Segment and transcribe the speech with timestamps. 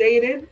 [0.00, 0.48] stated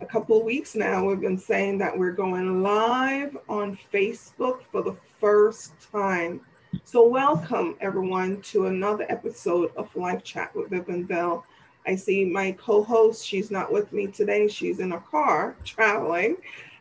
[0.00, 4.96] a couple weeks now, we've been saying that we're going live on Facebook for the
[5.20, 6.40] first time.
[6.84, 11.44] So, welcome everyone to another episode of Live Chat with Vivian Bell.
[11.86, 16.38] I see my co host, she's not with me today, she's in a car traveling.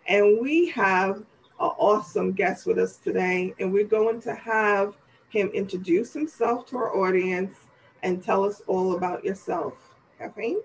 [0.07, 1.25] And we have an
[1.59, 4.95] awesome guest with us today, and we're going to have
[5.27, 7.57] him introduce himself to our audience
[8.03, 9.73] and tell us all about yourself.
[10.17, 10.61] Kathleen?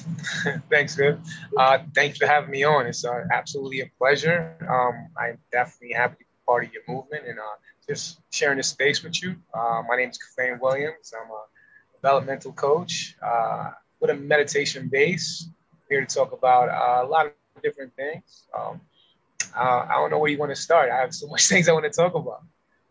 [0.70, 1.20] Thanks, Viv.
[1.56, 2.86] Uh, thanks for having me on.
[2.86, 4.56] It's uh, absolutely a pleasure.
[4.68, 7.42] Um, I'm definitely happy to be part of your movement and uh,
[7.88, 9.36] just sharing this space with you.
[9.54, 11.12] Uh, my name is Kathleen Williams.
[11.18, 11.44] I'm a
[12.00, 15.48] developmental coach uh, with a meditation base.
[15.88, 18.44] Here to talk about uh, a lot of different things.
[18.58, 18.80] Um,
[19.54, 20.90] I don't know where you want to start.
[20.90, 22.42] I have so much things I want to talk about.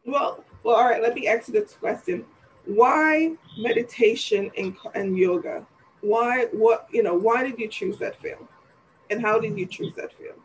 [0.05, 1.01] Well, well, all right.
[1.01, 2.25] Let me ask you this question:
[2.65, 5.65] Why meditation and, and yoga?
[6.01, 8.47] Why what you know why did you choose that field
[9.09, 10.39] and how did you choose that field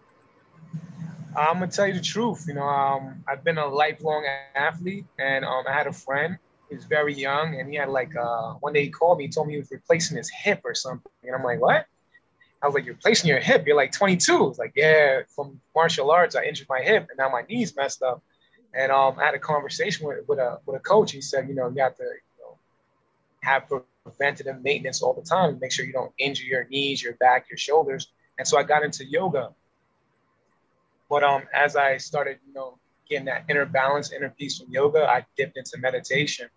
[1.37, 5.45] i'm gonna tell you the truth you know um, i've been a lifelong athlete and
[5.45, 6.39] um, i had a friend
[6.71, 9.47] was very young and he had like uh, one day he called me he told
[9.47, 11.87] me he was replacing his hip or something and i'm like what?
[12.63, 16.11] I was like you're replacing your hip you're like 22 it's like yeah from martial
[16.11, 18.23] arts i injured my hip and now my knees messed up.
[18.75, 21.55] And um, i had a conversation with, with a with a coach he said you
[21.55, 22.59] know you have to you know,
[23.43, 23.69] have
[24.07, 27.59] preventative maintenance all the time make sure you don't injure your knees, your back, your
[27.59, 28.09] shoulders.
[28.39, 29.51] And so I got into yoga.
[31.09, 35.07] But um, as I started, you know, getting that inner balance, inner peace from yoga,
[35.09, 36.49] I dipped into meditation.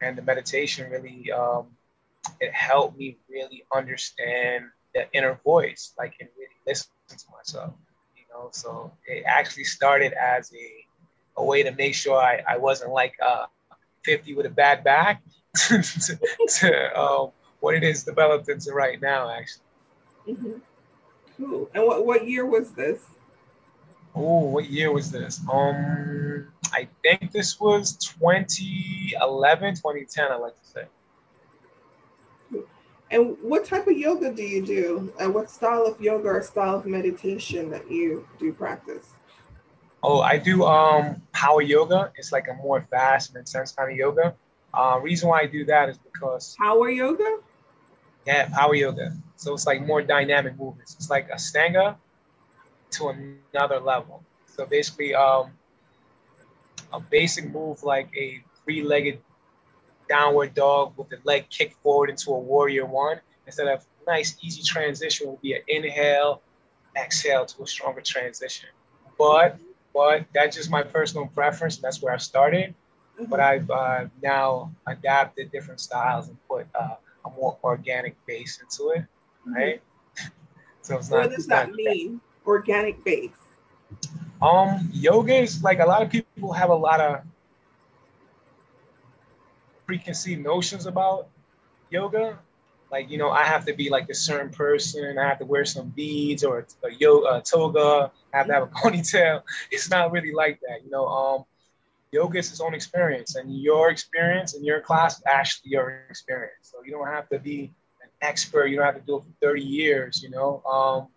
[0.00, 1.66] And the meditation really, um,
[2.40, 7.72] it helped me really understand the inner voice, like and really listen to myself.
[8.16, 12.56] You know, so it actually started as a, a way to make sure I, I
[12.58, 13.46] wasn't like uh,
[14.04, 15.22] 50 with a bad back
[15.56, 15.82] to,
[16.58, 19.64] to um, what it is developed into right now, actually.
[20.28, 20.52] Mm-hmm.
[21.36, 21.70] Cool.
[21.74, 23.00] And what, what year was this?
[24.14, 25.40] Oh, what year was this?
[25.52, 30.84] Um, I think this was 2011, 2010, I like to say.
[33.10, 35.12] And what type of yoga do you do?
[35.18, 39.14] And what style of yoga or style of meditation that you do practice?
[40.02, 42.12] Oh, I do um power yoga.
[42.16, 44.34] It's like a more fast and intense kind of yoga.
[44.78, 47.38] Uh, reason why I do that is because power yoga.
[48.26, 49.12] Yeah, power yoga.
[49.36, 50.94] So it's like more dynamic movements.
[50.96, 51.96] It's like Ashtanga
[52.92, 53.96] to another level.
[54.46, 55.24] So basically, um,
[56.92, 59.18] a basic move like a three-legged
[60.08, 63.20] downward dog with the leg kicked forward into a warrior one.
[63.46, 66.42] Instead of nice easy transition will be an inhale,
[66.96, 68.68] exhale to a stronger transition.
[69.18, 69.58] But
[69.94, 71.78] but that's just my personal preference.
[71.78, 72.74] That's where I started
[73.26, 78.90] but I've uh, now adapted different styles and put uh, a more organic base into
[78.90, 79.54] it, mm-hmm.
[79.54, 79.82] right?
[80.16, 80.28] Mm-hmm.
[80.82, 81.20] so it's not.
[81.20, 82.20] What does that mean?
[82.46, 83.30] Organic base.
[84.40, 87.22] Um, yoga is like a lot of people have a lot of
[89.86, 91.28] preconceived notions about
[91.90, 92.38] yoga.
[92.90, 95.18] Like you know, I have to be like a certain person.
[95.18, 98.10] I have to wear some beads or a yoga a toga.
[98.32, 99.42] I have to have a ponytail.
[99.70, 101.06] It's not really like that, you know.
[101.06, 101.44] Um,
[102.12, 106.48] yoga is its own experience, and your experience in your class is actually your experience.
[106.62, 108.66] So you don't have to be an expert.
[108.66, 110.22] You don't have to do it for 30 years.
[110.22, 111.08] You know, um,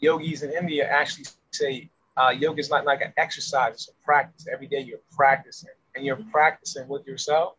[0.00, 4.28] yogis in India actually say uh, yoga is not like an exercise; it's a practice.
[4.34, 7.54] Every day you're practicing, and you're practicing with yourself.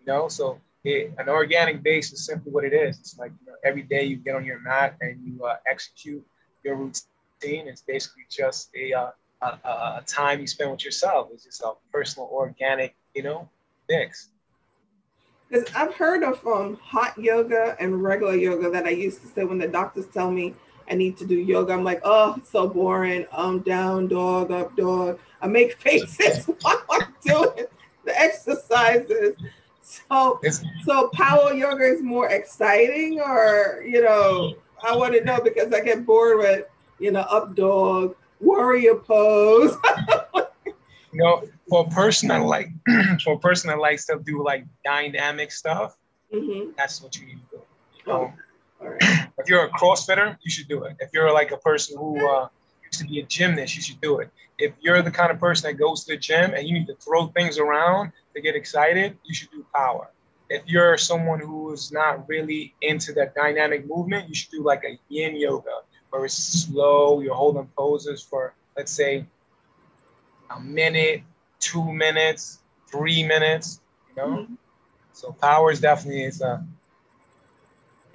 [0.00, 2.98] You know, so it, an organic base is simply what it is.
[2.98, 6.24] It's like you know, every day you get on your mat and you uh, execute
[6.64, 7.68] your routine.
[7.68, 9.10] It's basically just a uh,
[9.42, 11.28] a, a, time you spend with yourself.
[11.32, 13.48] It's just a personal, organic, you know,
[13.88, 14.28] mix.
[15.48, 19.44] Because I've heard of um, hot yoga and regular yoga that I used to say
[19.44, 20.54] when the doctors tell me
[20.88, 21.72] I need to do yoga.
[21.72, 23.26] I'm like, oh, it's so boring.
[23.32, 25.18] I'm down dog, up dog.
[25.40, 27.66] I make faces while I'm doing
[28.04, 29.36] the exercises.
[29.82, 35.40] So, it's, so power yoga is more exciting, or you know, I want to know
[35.42, 36.66] because I get bored with
[36.98, 39.76] you know up dog, warrior pose.
[41.12, 42.68] you know, for a person that like
[43.24, 45.96] for a person that likes to do like dynamic stuff,
[46.32, 46.70] mm-hmm.
[46.76, 47.62] that's what you need to do.
[48.10, 48.32] Oh,
[49.38, 50.96] if you're a CrossFitter, you should do it.
[51.00, 52.48] If you're like a person who uh,
[52.84, 54.30] used to be a gymnast, you should do it.
[54.58, 56.96] If you're the kind of person that goes to the gym and you need to
[56.96, 60.10] throw things around to get excited, you should do power.
[60.50, 64.84] If you're someone who is not really into that dynamic movement, you should do like
[64.84, 65.80] a yin yoga
[66.12, 67.20] very slow.
[67.20, 69.24] You're holding poses for, let's say,
[70.50, 71.22] a minute,
[71.58, 72.60] two minutes,
[72.90, 74.28] three minutes, you know?
[74.36, 74.54] Mm-hmm.
[75.14, 76.64] So power is definitely is a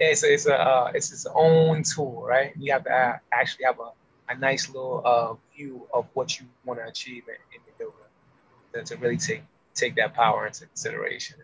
[0.00, 2.52] it's a, it's a uh, it's its own tool, right?
[2.56, 3.90] You have to actually have a,
[4.32, 8.84] a nice little uh, view of what you want to achieve in, in your yoga
[8.86, 9.42] to, to really take
[9.74, 11.36] take that power into consideration.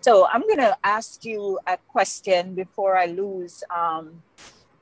[0.00, 4.22] So I'm going to ask you a question before I lose um,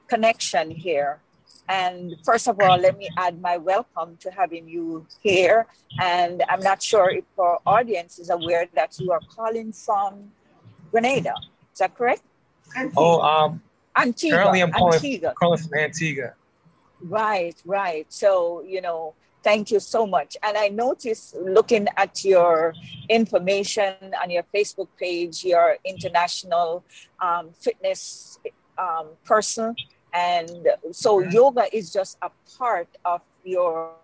[0.08, 1.20] connection here.
[1.69, 5.66] And first of all, let me add my welcome to having you here.
[6.00, 10.32] And I'm not sure if our audience is aware that you are calling from
[10.90, 11.34] Grenada.
[11.72, 12.22] Is that correct?
[12.96, 13.62] Oh, um,
[13.96, 14.38] Antigua.
[14.38, 15.34] Currently, I'm calling, Antigua.
[15.38, 16.34] calling from Antigua.
[17.02, 18.06] Right, right.
[18.08, 20.38] So, you know, thank you so much.
[20.43, 22.72] And I noticed looking at your
[23.10, 26.82] information on your Facebook page, your international
[27.20, 28.38] um, fitness
[28.78, 29.76] um, person
[30.19, 31.31] and so mm-hmm.
[31.31, 33.94] yoga is just a part of your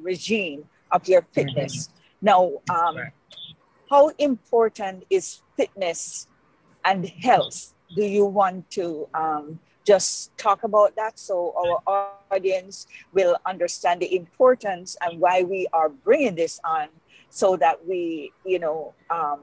[0.00, 1.36] regime, of your mm-hmm.
[1.36, 1.74] fitness.
[1.88, 2.26] Mm-hmm.
[2.30, 2.96] Now, um,
[3.88, 6.26] how important is fitness
[6.84, 7.74] and health?
[7.94, 11.54] Do you want to um, just talk about that so
[11.86, 16.88] our audience will understand the importance and why we are bringing this on
[17.30, 19.40] so that we, you know, um,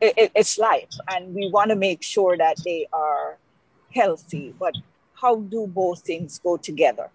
[0.00, 3.38] it, it's life and we want to make sure that they are
[3.94, 4.54] healthy.
[4.58, 4.74] But
[5.22, 7.08] how do both things go together?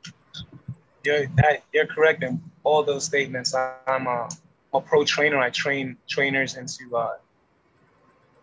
[1.03, 1.25] You're,
[1.73, 3.53] you're correct in all those statements.
[3.53, 4.29] I'm a,
[4.73, 5.37] a pro trainer.
[5.37, 7.15] I train trainers into uh,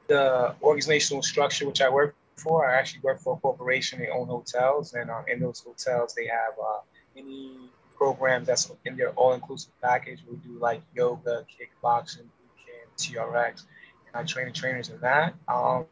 [0.07, 2.71] the organizational structure which I work for.
[2.71, 3.99] I actually work for a corporation.
[3.99, 6.81] They own hotels, and uh, in those hotels, they have uh,
[7.17, 10.21] any program that's in their all-inclusive package.
[10.29, 13.63] We do like yoga, kickboxing, boot camp, TRX,
[14.07, 15.35] and I train the trainers in that.
[15.49, 15.87] Um,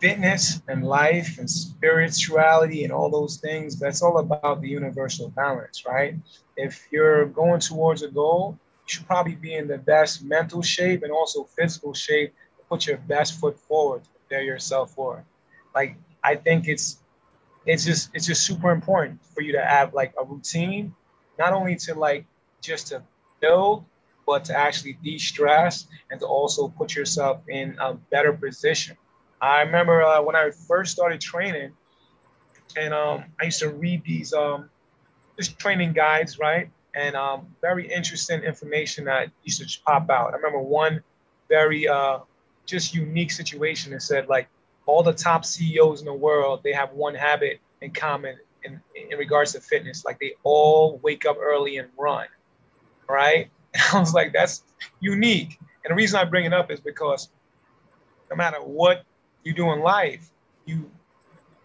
[0.00, 5.84] fitness and life and spirituality and all those things, that's all about the universal balance,
[5.86, 6.14] right?
[6.56, 11.02] If you're going towards a goal, you should probably be in the best mental shape
[11.02, 15.24] and also physical shape to put your best foot forward to prepare yourself for.
[15.74, 16.98] Like I think it's
[17.64, 20.94] it's just it's just super important for you to have like a routine,
[21.38, 22.26] not only to like
[22.60, 23.02] just to
[23.40, 23.84] build,
[24.26, 28.96] but to actually de-stress and to also put yourself in a better position
[29.40, 31.72] I remember uh, when I first started training,
[32.76, 34.70] and um, I used to read these um,
[35.36, 36.70] just training guides, right?
[36.94, 40.32] And um, very interesting information that used to pop out.
[40.32, 41.02] I remember one
[41.48, 42.20] very uh,
[42.64, 44.48] just unique situation that said like
[44.86, 48.80] all the top CEOs in the world they have one habit in common in,
[49.10, 50.04] in regards to fitness.
[50.04, 52.26] Like they all wake up early and run,
[53.08, 53.50] right?
[53.74, 54.62] And I was like, that's
[55.00, 55.58] unique.
[55.84, 57.28] And the reason I bring it up is because
[58.30, 59.04] no matter what
[59.46, 60.28] you do in life,
[60.64, 60.90] you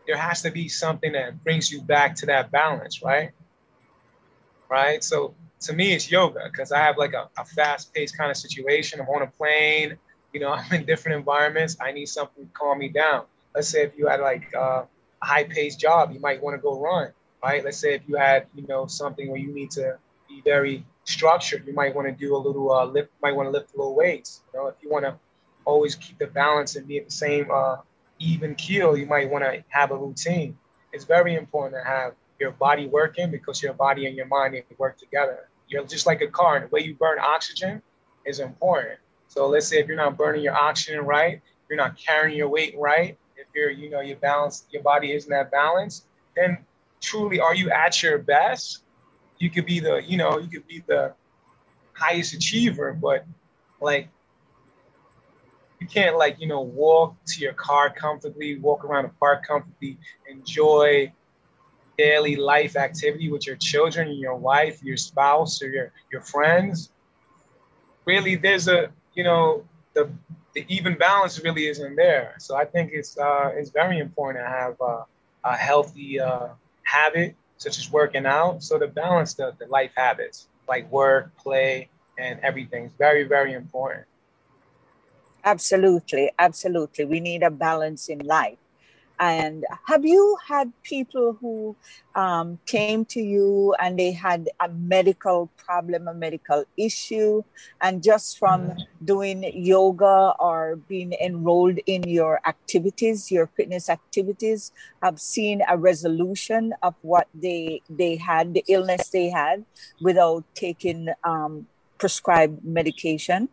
[0.05, 3.31] there has to be something that brings you back to that balance, right?
[4.69, 5.03] Right.
[5.03, 8.37] So to me, it's yoga because I have like a, a fast paced kind of
[8.37, 8.99] situation.
[8.99, 9.97] I'm on a plane,
[10.31, 11.77] you know, I'm in different environments.
[11.81, 13.25] I need something to calm me down.
[13.55, 14.83] Let's say if you had like uh,
[15.21, 17.11] a high paced job, you might want to go run,
[17.43, 17.63] right?
[17.63, 19.97] Let's say if you had, you know, something where you need to
[20.29, 23.51] be very structured, you might want to do a little uh, lift, might want to
[23.51, 24.41] lift a little weights.
[24.53, 25.15] You know, if you want to
[25.65, 27.77] always keep the balance and be at the same uh,
[28.19, 30.57] even keel, you might want to have a routine.
[30.93, 34.67] It's very important to have your body working because your body and your mind need
[34.69, 35.49] to work together.
[35.67, 37.81] You're just like a car, and the way you burn oxygen
[38.25, 38.99] is important.
[39.27, 42.75] So let's say if you're not burning your oxygen right, you're not carrying your weight
[42.77, 46.57] right, if you're, you know, your balance, your body isn't at balance, then
[46.99, 48.83] truly are you at your best?
[49.39, 51.13] You could be the, you know, you could be the
[51.93, 53.25] highest achiever, but
[53.79, 54.09] like
[55.81, 59.97] you can't like you know walk to your car comfortably walk around the park comfortably
[60.29, 61.11] enjoy
[61.97, 66.91] daily life activity with your children your wife your spouse or your your friends.
[68.05, 70.09] Really there's a you know the
[70.53, 72.35] the even balance really isn't there.
[72.39, 75.03] So i think it's uh it's very important to have uh,
[75.43, 76.49] a healthy uh,
[76.83, 78.63] habit such as working out.
[78.63, 83.53] So to balance the, the life habits like work play and everything is very very
[83.53, 84.05] important
[85.43, 87.05] Absolutely, absolutely.
[87.05, 88.57] We need a balance in life.
[89.21, 91.75] And have you had people who
[92.15, 97.43] um, came to you and they had a medical problem, a medical issue,
[97.81, 99.05] and just from mm-hmm.
[99.05, 104.71] doing yoga or being enrolled in your activities, your fitness activities,
[105.03, 109.63] have seen a resolution of what they they had, the illness they had,
[110.01, 111.67] without taking um,
[111.99, 113.49] prescribed medication?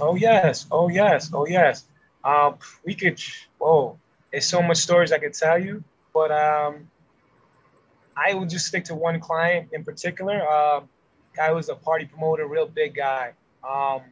[0.00, 1.84] Oh yes, oh yes, oh yes.
[2.24, 3.20] Um, we could.
[3.60, 3.98] Oh,
[4.30, 6.88] there's so much stories I could tell you, but um,
[8.16, 10.46] I will just stick to one client in particular.
[10.46, 10.88] Um,
[11.34, 13.32] guy was a party promoter, real big guy.
[13.68, 14.02] Um,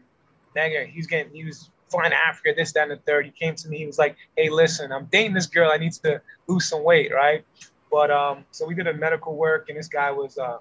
[0.55, 0.85] mega.
[0.85, 1.33] He's getting.
[1.33, 3.27] He was flying to Africa, this, that, and the third.
[3.27, 3.79] He came to me.
[3.79, 5.71] He was like, "Hey, listen, I'm dating this girl.
[5.71, 7.45] I need to lose some weight, right?"
[7.91, 10.59] But um, so we did a medical work, and this guy was uh,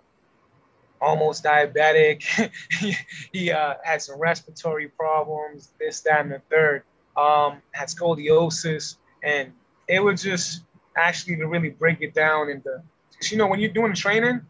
[1.06, 2.24] almost diabetic.
[3.32, 6.84] he, uh, had some respiratory problems, this, that, and the third.
[7.16, 9.54] Um, had scoliosis, and
[9.88, 10.64] it was just
[10.98, 12.82] actually to really break it down into,
[13.32, 14.42] you know, when you're doing training,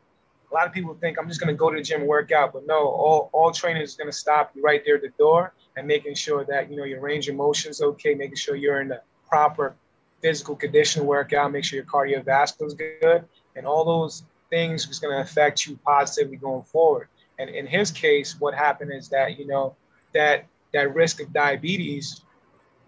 [0.51, 2.31] a lot of people think I'm just going to go to the gym and work
[2.31, 5.11] out, but no, all, all training is going to stop you right there at the
[5.19, 8.55] door and making sure that, you know, your range of motion is okay, making sure
[8.55, 9.75] you're in the proper
[10.21, 14.23] physical condition workout, make sure your cardiovascular is good, and all those
[14.55, 17.09] things was going to affect you positively going forward.
[17.39, 19.75] And in his case, what happened is that, you know,
[20.13, 22.21] that that risk of diabetes,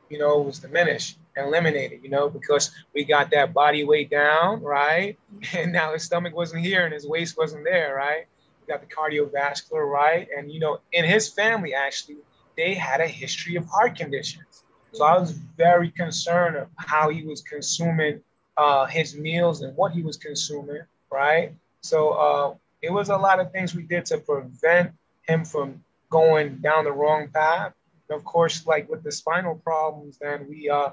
[0.09, 4.61] you know, was diminished and eliminated, you know, because we got that body weight down,
[4.61, 5.17] right?
[5.53, 8.23] And now his stomach wasn't here and his waist wasn't there, right?
[8.61, 10.25] We got the cardiovascular, right?
[10.35, 12.19] And, you know, in his family, actually,
[12.55, 14.63] they had a history of heart conditions.
[14.93, 18.21] So I was very concerned of how he was consuming
[18.55, 21.53] uh, his meals and what he was consuming right?
[21.81, 24.91] So uh, it was a lot of things we did to prevent
[25.23, 27.73] him from going down the wrong path.
[28.09, 30.89] And of course, like with the spinal problems, then we uh,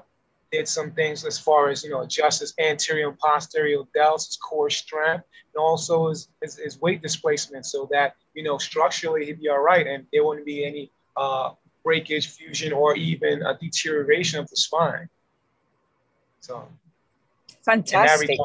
[0.51, 4.37] did some things as far as you know adjust his anterior and posterior delts, his
[4.37, 9.41] core strength, and also his, his, his weight displacement, so that you know structurally he'd
[9.41, 11.51] be all right, and there wouldn't be any uh,
[11.83, 15.09] breakage, fusion, or even a deterioration of the spine.
[16.41, 16.67] So
[17.63, 18.39] fantastic.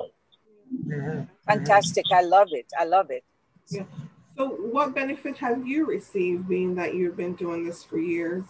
[0.73, 1.23] Mm-hmm.
[1.47, 2.05] Fantastic.
[2.13, 2.67] I love it.
[2.79, 3.25] I love it.
[3.69, 3.85] Yeah.
[4.37, 8.45] So, what benefit have you received being that you've been doing this for years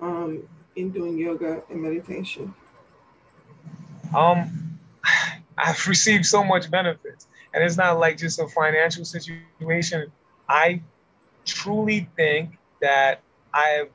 [0.00, 0.42] um,
[0.76, 2.54] in doing yoga and meditation?
[4.16, 4.78] Um,
[5.58, 10.10] I've received so much benefits, and it's not like just a financial situation.
[10.48, 10.82] I
[11.44, 13.20] truly think that
[13.52, 13.90] I've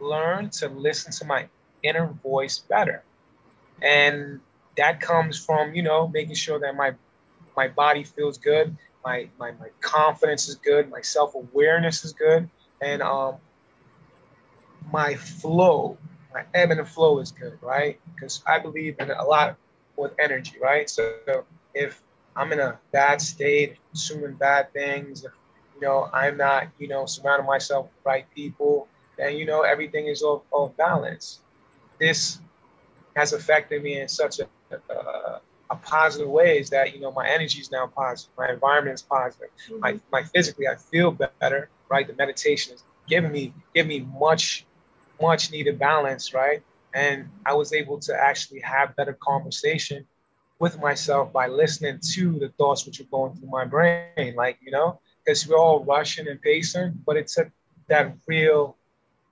[0.00, 1.48] learned to listen to my
[1.82, 3.02] inner voice better.
[3.80, 4.40] And
[4.76, 6.94] that comes from you know making sure that my
[7.56, 12.48] my body feels good my my, my confidence is good my self-awareness is good
[12.80, 13.36] and um
[14.90, 15.96] my flow
[16.34, 18.00] my ebb and flow is good right?
[18.14, 19.56] Because i believe in a lot
[19.96, 20.88] with energy right?
[20.88, 21.14] So
[21.74, 22.02] if
[22.36, 25.32] i'm in a bad state consuming bad things if
[25.74, 28.88] you know i'm not you know surrounding myself with right people
[29.18, 31.40] then you know everything is off, off balance.
[32.00, 32.40] This
[33.14, 34.48] has affected me in such a
[34.90, 35.38] uh,
[35.70, 39.02] a positive way is that you know my energy is now positive, my environment is
[39.02, 39.80] positive, mm-hmm.
[39.80, 42.06] my, my physically I feel better, right?
[42.06, 44.66] The meditation is giving me giving me much
[45.20, 46.62] much needed balance, right?
[46.94, 50.04] And I was able to actually have better conversation
[50.58, 54.70] with myself by listening to the thoughts which are going through my brain, like you
[54.70, 57.48] know, because we're all rushing and pacing, but it took
[57.88, 58.76] that real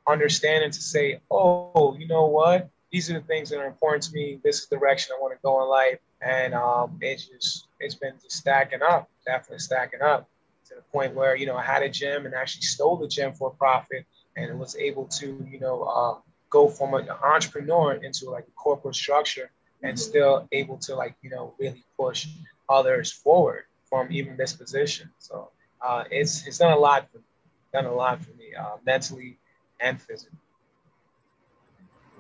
[0.07, 2.69] understanding to say, oh, you know what?
[2.91, 4.41] These are the things that are important to me.
[4.43, 5.99] This is the direction I want to go in life.
[6.21, 10.29] And um, it's just, it's been just stacking up, definitely stacking up
[10.69, 13.33] to the point where, you know, I had a gym and actually stole the gym
[13.33, 14.05] for a profit
[14.37, 16.19] and was able to, you know, uh,
[16.51, 19.51] go from an entrepreneur into like a corporate structure
[19.83, 20.11] and mm-hmm.
[20.11, 22.27] still able to like, you know, really push
[22.69, 25.11] others forward from even this position.
[25.19, 27.25] So uh, it's, it's done a lot for me,
[27.73, 29.39] done a lot for me uh, mentally
[29.81, 30.39] and physically.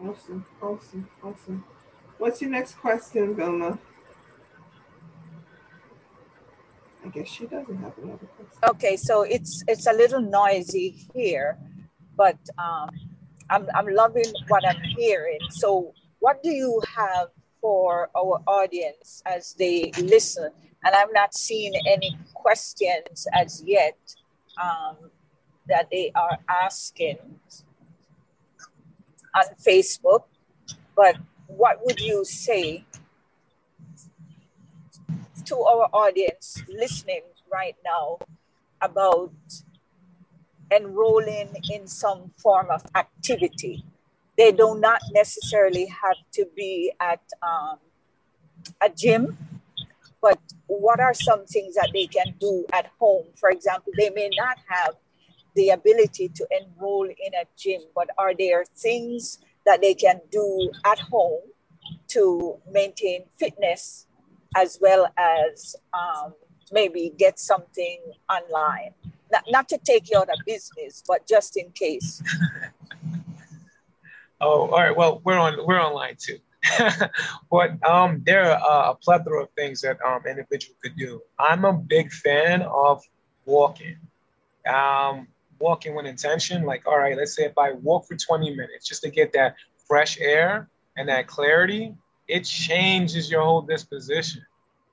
[0.02, 1.64] Awesome, awesome, awesome.
[2.16, 3.78] What's your next question, Vilma?
[7.04, 8.58] I guess she doesn't have another question.
[8.70, 11.58] Okay, so it's it's a little noisy here,
[12.16, 12.90] but um,
[13.50, 15.40] I'm I'm loving what I'm hearing.
[15.50, 17.28] So, what do you have
[17.60, 20.50] for our audience as they listen?
[20.82, 23.98] And I've not seen any questions as yet
[24.62, 24.96] um,
[25.68, 27.18] that they are asking
[29.34, 30.24] on Facebook,
[30.96, 32.84] but what would you say
[35.44, 37.22] to our audience listening
[37.52, 38.18] right now
[38.80, 39.32] about
[40.70, 43.84] enrolling in some form of activity?
[44.36, 47.78] They do not necessarily have to be at um,
[48.80, 49.36] a gym,
[50.22, 53.26] but what are some things that they can do at home?
[53.36, 54.94] For example, they may not have
[55.54, 60.70] the ability to enroll in a gym, but are there things that they can do
[60.84, 61.42] at home
[62.08, 64.06] to maintain fitness
[64.56, 66.34] as well as um,
[66.72, 68.94] maybe get something online?
[69.32, 72.22] Not, not to take you out of business, but just in case.
[74.40, 74.96] oh, all right.
[74.96, 76.38] Well, we're on we're online too.
[77.50, 81.22] but um, there are a plethora of things that um, individual could do.
[81.38, 83.02] I'm a big fan of
[83.46, 83.96] walking.
[84.66, 85.28] Um,
[85.60, 89.02] walking with intention, like, all right, let's say if I walk for 20 minutes just
[89.02, 91.94] to get that fresh air and that clarity,
[92.26, 94.42] it changes your whole disposition.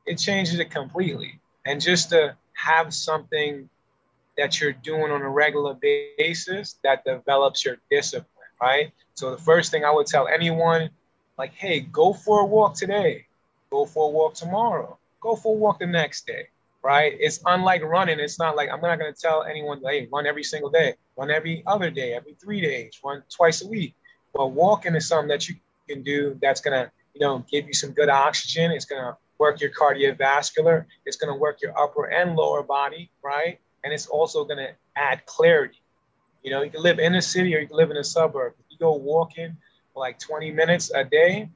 [0.06, 1.40] It changes it completely.
[1.66, 3.70] And just to have something
[4.38, 5.76] that you're doing on a regular
[6.18, 8.28] basis that develops your discipline,
[8.62, 8.92] right?
[9.16, 10.90] So the first thing I would tell anyone,
[11.38, 13.26] like, hey, go for a walk today,
[13.72, 16.48] go for a walk tomorrow, go for a walk the next day,
[16.88, 17.18] right?
[17.20, 18.18] It's unlike running.
[18.18, 21.30] It's not like I'm not going to tell anyone, hey, run every single day, run
[21.30, 23.94] every other day, every three days, run twice a week.
[24.34, 25.56] But walking is something that you
[25.90, 28.72] can do that's going to, you know, give you some good oxygen.
[28.72, 30.86] It's going to work your cardiovascular.
[31.06, 33.60] It's going to work your upper and lower body, right?
[33.84, 35.82] And it's also going to add clarity.
[36.42, 38.54] You know, you can live in a city or you can live in a suburb.
[38.60, 39.58] If you go walking
[39.94, 41.50] for like 20 minutes a day,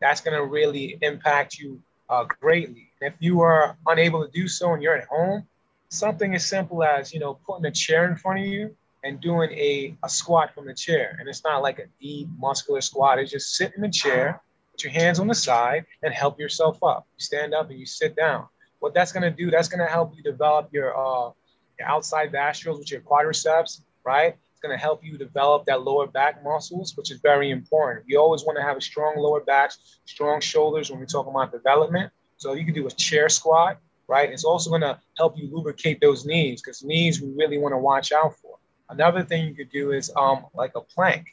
[0.00, 2.87] that's going to really impact you uh, greatly.
[3.00, 5.46] And if you are unable to do so and you're at home,
[5.90, 8.74] something as simple as, you know, putting a chair in front of you
[9.04, 11.16] and doing a, a squat from the chair.
[11.18, 13.18] And it's not like a deep muscular squat.
[13.18, 14.40] It's just sit in the chair
[14.78, 17.08] Put your hands on the side and help yourself up.
[17.16, 18.46] You stand up and you sit down.
[18.78, 21.32] What that's going to do, that's going to help you develop your, uh,
[21.80, 24.36] your outside vasculas, which are quadriceps, right?
[24.52, 28.04] It's going to help you develop that lower back muscles, which is very important.
[28.06, 29.72] You always want to have a strong lower back,
[30.04, 32.12] strong shoulders when we're talking about development.
[32.38, 34.30] So you can do a chair squat, right?
[34.30, 37.78] It's also going to help you lubricate those knees because knees we really want to
[37.78, 38.56] watch out for.
[38.88, 41.26] Another thing you could do is um, like a plank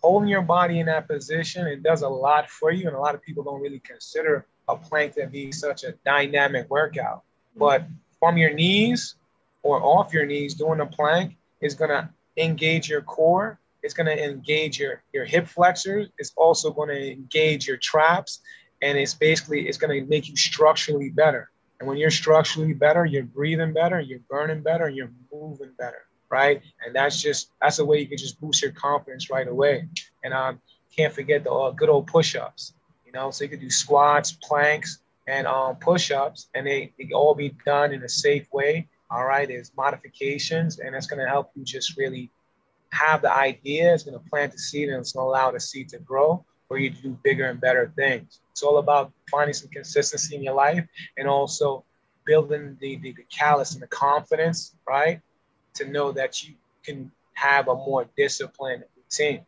[0.00, 2.86] holding your body in that position, it does a lot for you.
[2.86, 6.70] And a lot of people don't really consider a plank to be such a dynamic
[6.70, 7.22] workout.
[7.56, 7.86] But
[8.18, 9.16] from your knees
[9.62, 13.58] or off your knees, doing a plank is going to engage your core.
[13.82, 16.08] It's going to engage your, your hip flexors.
[16.18, 18.40] It's also going to engage your traps.
[18.82, 21.50] And it's basically, it's going to make you structurally better.
[21.78, 26.62] And when you're structurally better, you're breathing better, you're burning better, you're moving better right?
[26.84, 29.88] And that's just that's a way you can just boost your confidence right away.
[30.24, 30.60] And um,
[30.96, 32.72] can't forget the uh, good old push-ups.
[33.04, 37.34] You know, so you can do squats, planks, and um, push-ups, and they, they all
[37.34, 38.86] be done in a safe way.
[39.10, 42.30] All right, there's modifications, and that's going to help you just really
[42.90, 43.92] have the idea.
[43.92, 46.44] It's going to plant the seed, and it's going to allow the seed to grow
[46.70, 48.40] for you to do bigger and better things.
[48.52, 50.86] It's all about finding some consistency in your life,
[51.18, 51.84] and also
[52.24, 55.20] building the, the, the callus and the confidence, right?
[55.74, 56.54] to know that you
[56.84, 59.44] can have a more disciplined routine.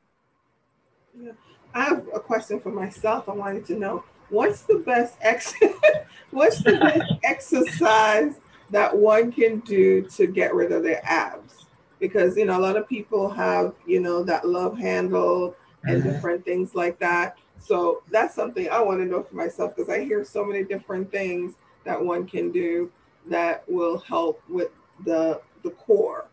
[1.19, 1.33] Yeah.
[1.75, 3.29] I have a question for myself.
[3.29, 5.55] I wanted to know what's the best ex-
[6.31, 11.67] what's the best exercise that one can do to get rid of their abs?
[11.99, 16.11] Because you know a lot of people have you know that love handle and mm-hmm.
[16.11, 17.39] different things like that.
[17.59, 21.11] So that's something I want to know for myself because I hear so many different
[21.11, 22.91] things that one can do
[23.29, 24.71] that will help with
[25.05, 26.27] the the core.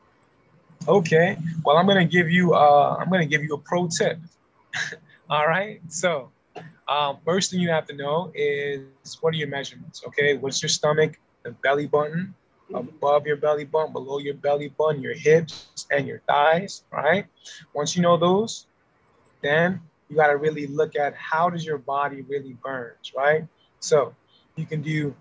[0.88, 1.38] Okay.
[1.64, 4.20] Well, I'm gonna give you uh, I'm gonna give you a pro tip.
[5.30, 5.82] All right.
[5.88, 6.32] So,
[6.88, 8.82] um, first thing you have to know is
[9.22, 10.04] what are your measurements?
[10.08, 10.38] Okay.
[10.38, 12.34] What's your stomach, the belly button,
[12.74, 16.84] above your belly button, below your belly button, your hips and your thighs.
[16.92, 17.26] Right.
[17.74, 18.68] Once you know those,
[19.42, 23.14] then you got to really look at how does your body really burns.
[23.16, 23.46] Right.
[23.80, 24.16] So
[24.56, 25.16] you can do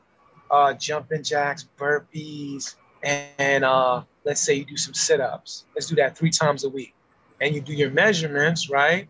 [0.51, 5.65] uh, jumping jacks, burpees, and uh, let's say you do some sit-ups.
[5.75, 6.95] Let's do that three times a week.
[7.41, 9.09] And you do your measurements, right?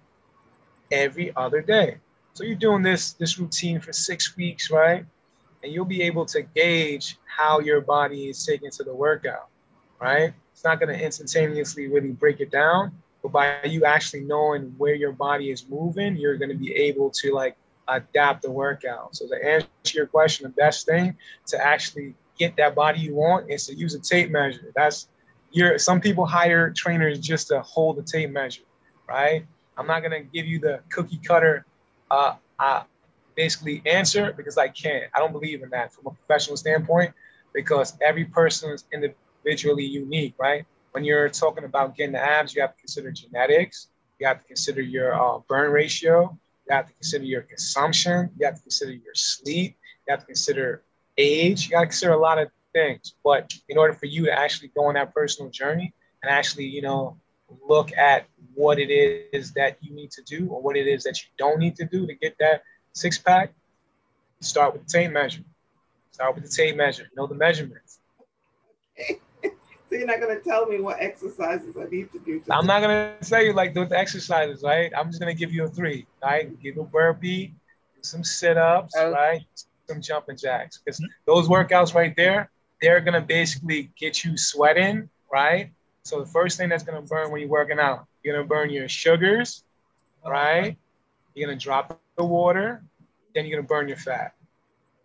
[0.90, 1.98] Every other day.
[2.34, 5.04] So you're doing this this routine for six weeks, right?
[5.62, 9.48] And you'll be able to gauge how your body is taking to the workout,
[10.00, 10.32] right?
[10.52, 12.92] It's not going to instantaneously really break it down,
[13.28, 17.10] but by you actually knowing where your body is moving, you're going to be able
[17.10, 17.56] to like
[17.88, 19.16] adapt the workout.
[19.16, 21.16] So to answer your question, the best thing
[21.48, 24.72] to actually get that body you want is to use a tape measure.
[24.74, 25.08] That's
[25.50, 28.62] your some people hire trainers just to hold the tape measure,
[29.08, 29.44] right?
[29.76, 31.66] I'm not gonna give you the cookie cutter
[32.10, 32.82] uh, uh,
[33.36, 35.04] basically answer because I can't.
[35.14, 37.12] I don't believe in that from a professional standpoint
[37.54, 40.64] because every person is individually unique, right?
[40.92, 44.44] When you're talking about getting the abs, you have to consider genetics, you have to
[44.44, 46.36] consider your uh, burn ratio,
[46.68, 50.26] you have to consider your consumption, you have to consider your sleep, you have to
[50.26, 50.82] consider
[51.18, 51.66] age.
[51.66, 53.14] You got to consider a lot of things.
[53.24, 56.82] But in order for you to actually go on that personal journey and actually, you
[56.82, 57.16] know,
[57.66, 61.20] look at what it is that you need to do or what it is that
[61.20, 63.52] you don't need to do to get that six pack,
[64.40, 65.42] start with the tape measure.
[66.12, 67.08] Start with the tape measure.
[67.16, 68.00] Know the measurements.
[69.88, 72.40] So you're not gonna tell me what exercises I need to do.
[72.40, 74.92] To I'm not gonna tell you like the exercises, right?
[74.96, 76.60] I'm just gonna give you a three, right?
[76.62, 79.10] Give a burpee, do some sit-ups, okay.
[79.10, 79.46] right?
[79.88, 81.10] some jumping jacks because mm-hmm.
[81.26, 85.70] those workouts right there, they're gonna basically get you sweating, right?
[86.02, 88.88] So the first thing that's gonna burn when you're working out, you're gonna burn your
[88.88, 89.64] sugars,
[90.24, 90.30] oh.
[90.30, 90.76] right?
[91.34, 92.82] You're gonna drop the water,
[93.34, 94.34] then you're gonna burn your fat.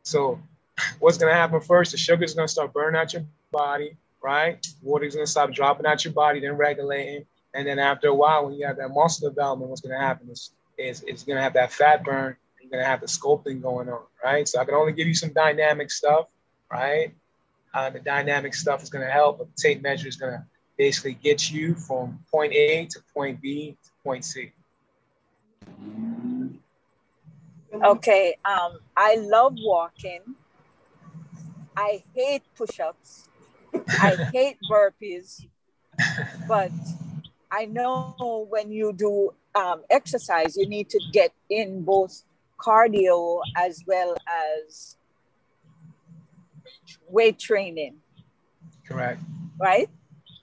[0.04, 0.40] So
[1.00, 1.92] what's gonna happen first?
[1.92, 4.66] The sugar's gonna start burning out your body, right?
[4.82, 7.26] Water's gonna stop dropping out your body, then regulating.
[7.54, 10.52] And then after a while, when you have that muscle development, what's gonna happen is,
[10.78, 12.36] is it's gonna have that fat burn.
[12.62, 14.48] You're gonna have the sculpting going on, right?
[14.48, 16.28] So I can only give you some dynamic stuff,
[16.72, 17.14] right?
[17.74, 21.52] Uh, the dynamic stuff is gonna help, but the tape measure is gonna basically get
[21.52, 24.54] you from point A to point B to point C.
[27.74, 30.22] Okay, um, I love walking.
[31.76, 33.30] I hate push-ups.
[34.02, 35.46] I hate burpees,
[36.48, 36.72] but
[37.52, 42.24] I know when you do um, exercise, you need to get in both
[42.60, 44.98] cardio as well as
[47.10, 47.96] weight training.
[48.88, 49.22] Correct.
[49.60, 49.90] Right?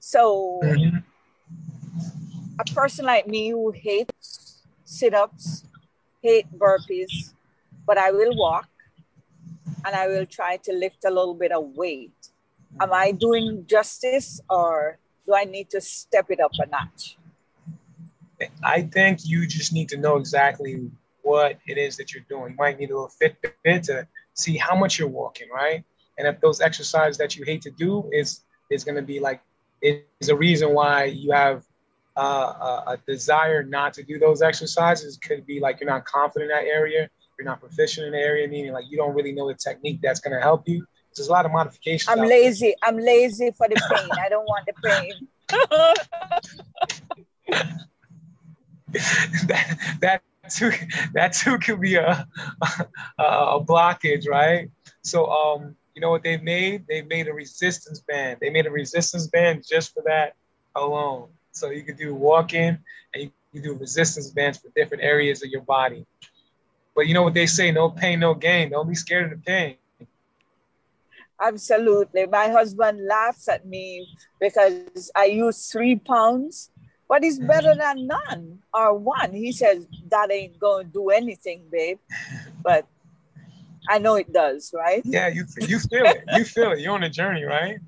[0.01, 0.99] So, mm-hmm.
[2.59, 5.65] a person like me who hates sit ups,
[6.23, 7.35] hate burpees,
[7.87, 8.69] but I will walk
[9.85, 12.20] and I will try to lift a little bit of weight.
[12.79, 17.17] Am I doing justice or do I need to step it up a notch?
[18.63, 20.91] I think you just need to know exactly
[21.23, 22.53] what it is that you're doing.
[22.53, 25.85] You might need a little Fitbit to see how much you're walking, right?
[26.19, 29.41] And if those exercises that you hate to do is is going to be like
[29.83, 31.65] is a reason why you have
[32.17, 35.17] uh, a, a, desire not to do those exercises.
[35.17, 38.47] Could be like you're not confident in that area, you're not proficient in the area,
[38.47, 40.87] meaning like you don't really know the technique that's going to help you.
[41.17, 42.09] There's a lot of modifications.
[42.09, 42.67] I'm lazy.
[42.67, 42.75] There.
[42.85, 44.11] I'm lazy for the pain.
[44.25, 45.29] I don't want the pain.
[49.47, 50.73] that, that too
[51.15, 52.27] that too could be a,
[53.19, 54.71] a, a blockage, right?
[55.03, 56.87] So um you know what they've made?
[56.89, 58.39] They've made a resistance band.
[58.41, 60.35] They made a resistance band just for that
[60.75, 61.29] alone.
[61.53, 62.79] So you can do walking
[63.15, 66.07] and you can do resistance bands for different areas of your body.
[66.95, 68.71] But you know what they say, no pain, no gain.
[68.71, 69.77] Don't be scared of the pain.
[71.41, 72.27] Absolutely.
[72.27, 74.07] My husband laughs at me
[74.41, 76.71] because I use three pounds,
[77.09, 79.33] but it's better than none or one.
[79.33, 81.99] He says that ain't going to do anything, babe.
[82.63, 82.87] But
[83.89, 85.03] I know it does, right?
[85.05, 86.25] Yeah, you you feel it.
[86.37, 86.81] You feel it.
[86.81, 87.79] You're on a journey, right?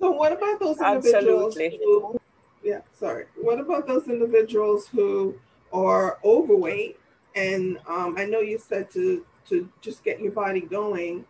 [0.00, 2.18] So what about those individuals who,
[2.64, 3.26] yeah, sorry.
[3.36, 5.34] What about those individuals who
[5.72, 6.98] are overweight?
[7.34, 11.24] And um, I know you said to to just get your body going,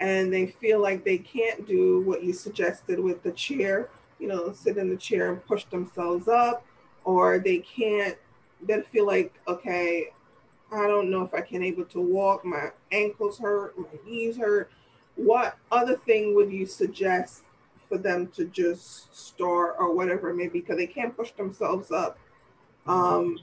[0.00, 3.88] and they feel like they can't do what you suggested with the chair.
[4.18, 6.64] You know, sit in the chair and push themselves up,
[7.04, 8.16] or they can't.
[8.62, 10.08] They feel like okay,
[10.72, 12.44] I don't know if I can able to walk.
[12.44, 14.70] My ankles hurt, my knees hurt.
[15.16, 17.42] What other thing would you suggest
[17.88, 22.18] for them to just start or whatever maybe because they can't push themselves up?
[22.86, 23.38] Um,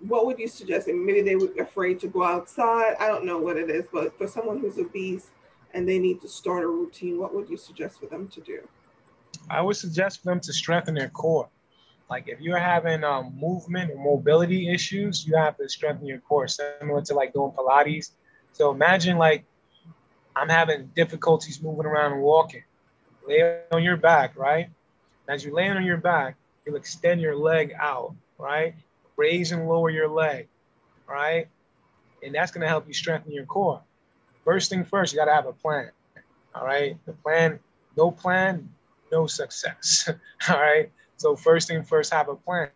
[0.00, 0.86] what would you suggest?
[0.86, 2.94] Maybe they would be afraid to go outside.
[3.00, 5.30] I don't know what it is, but for someone who's obese
[5.78, 8.66] and they need to start a routine, what would you suggest for them to do?
[9.48, 11.48] I would suggest for them to strengthen their core.
[12.10, 16.48] Like if you're having um, movement or mobility issues, you have to strengthen your core,
[16.48, 18.10] similar to like doing Pilates.
[18.52, 19.44] So imagine like
[20.34, 22.64] I'm having difficulties moving around and walking.
[23.28, 24.70] Lay on your back, right?
[25.28, 26.36] As you're laying on your back,
[26.66, 28.74] you'll extend your leg out, right?
[29.16, 30.48] Raise and lower your leg,
[31.06, 31.46] right?
[32.24, 33.82] And that's gonna help you strengthen your core.
[34.48, 35.90] First thing first, you gotta have a plan.
[36.54, 36.96] All right.
[37.04, 37.58] The plan,
[37.98, 38.66] no plan,
[39.12, 40.08] no success.
[40.48, 40.90] all right.
[41.18, 42.70] So first thing first, have a plan.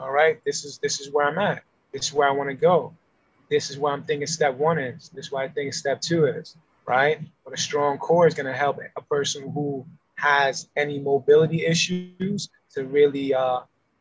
[0.00, 1.62] All right, this is this is where I'm at.
[1.92, 2.92] This is where I want to go.
[3.48, 5.10] This is where I'm thinking step one is.
[5.10, 6.56] This is what I think step two is.
[6.88, 7.20] Right.
[7.44, 12.48] But a strong core is going to help a person who has any mobility issues
[12.74, 13.60] to really uh,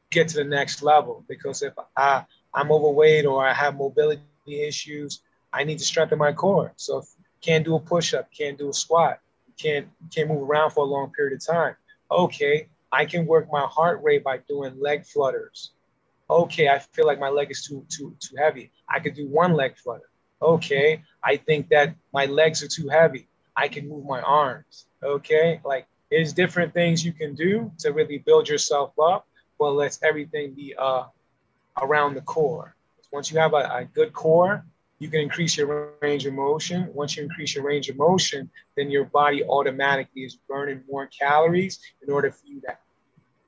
[0.10, 1.24] get to the next level.
[1.28, 5.22] Because if I I'm overweight or I have mobility issues,
[5.54, 6.74] I need to strengthen my core.
[6.78, 7.06] So if
[7.42, 9.20] can't do a push up, can't do a squat,
[9.58, 11.76] can't can't move around for a long period of time.
[12.12, 15.72] Okay, I can work my heart rate by doing leg flutters.
[16.30, 18.72] Okay, I feel like my leg is too too too heavy.
[18.90, 20.10] I could do one leg flutter.
[20.42, 23.30] Okay, I think that my legs are too heavy.
[23.58, 24.88] I can move my arms.
[25.04, 29.28] Okay, like there's different things you can do to really build yourself up.
[29.60, 31.06] but let's everything be uh,
[31.82, 32.76] around the core.
[33.12, 34.66] Once you have a, a good core,
[35.02, 36.90] you can increase your range of motion.
[36.94, 41.80] Once you increase your range of motion, then your body automatically is burning more calories
[42.06, 42.78] in order for you to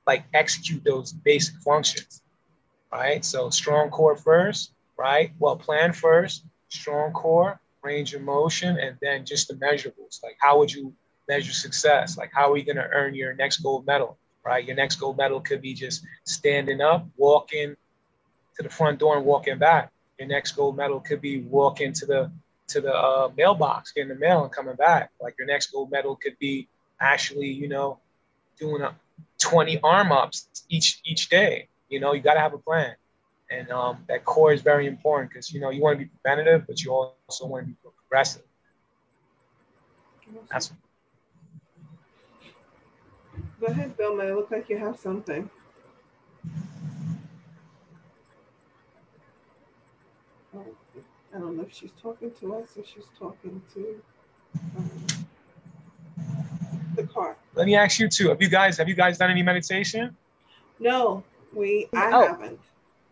[0.06, 2.22] like execute those basic functions.
[2.92, 3.24] Right.
[3.24, 5.32] So strong core first, right?
[5.38, 10.22] Well, plan first, strong core, range of motion, and then just the measurables.
[10.22, 10.94] Like how would you
[11.28, 12.18] measure success?
[12.18, 14.18] Like how are you going to earn your next gold medal?
[14.44, 14.64] right?
[14.64, 17.74] Your next gold medal could be just standing up, walking
[18.56, 19.90] to the front door and walking back.
[20.18, 22.30] Your next gold medal could be walking to the
[22.68, 25.10] to the uh, mailbox, getting the mail and coming back.
[25.20, 26.68] Like your next gold medal could be
[27.00, 27.98] actually, you know,
[28.58, 28.94] doing a
[29.40, 31.68] 20 arm ups each each day.
[31.88, 32.94] You know, you got to have a plan,
[33.50, 36.66] and um, that core is very important because you know you want to be preventative,
[36.66, 38.42] but you also want to be progressive.
[40.50, 40.72] That's
[43.60, 44.20] Go ahead, Bill.
[44.20, 45.50] It look like you have something.
[51.34, 54.02] I don't know if she's talking to us or she's talking to
[54.76, 55.00] um,
[56.94, 57.36] the car.
[57.54, 58.28] Let me ask you too.
[58.28, 60.16] Have you guys have you guys done any meditation?
[60.78, 62.26] No, we I oh.
[62.28, 62.60] haven't.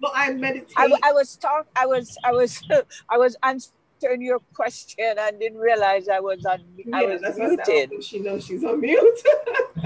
[0.01, 0.75] Well, I meditate.
[0.77, 1.67] I, I was talk.
[1.77, 2.17] I was.
[2.25, 2.63] I was.
[3.09, 5.15] I was answering your question.
[5.19, 6.65] and didn't realize I was on.
[6.77, 8.05] Yeah, I was muted.
[8.05, 9.21] She knows she's on mute.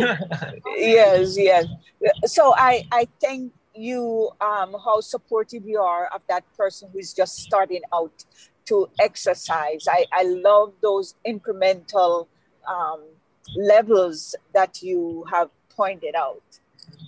[0.77, 1.37] yes.
[1.37, 1.67] Yes.
[2.25, 2.87] So I.
[2.93, 4.31] I thank you.
[4.41, 8.25] Um, how supportive you are of that person who's just starting out
[8.67, 9.87] to exercise.
[9.89, 10.07] I.
[10.13, 12.27] I love those incremental.
[12.67, 13.05] Um,
[13.55, 16.43] levels that you have pointed out.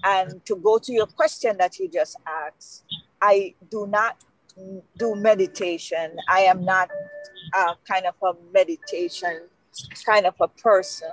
[0.05, 2.85] And to go to your question that you just asked,
[3.21, 4.17] I do not
[4.97, 6.17] do meditation.
[6.29, 6.91] I am not
[7.55, 9.43] a kind of a meditation
[10.05, 11.11] kind of a person.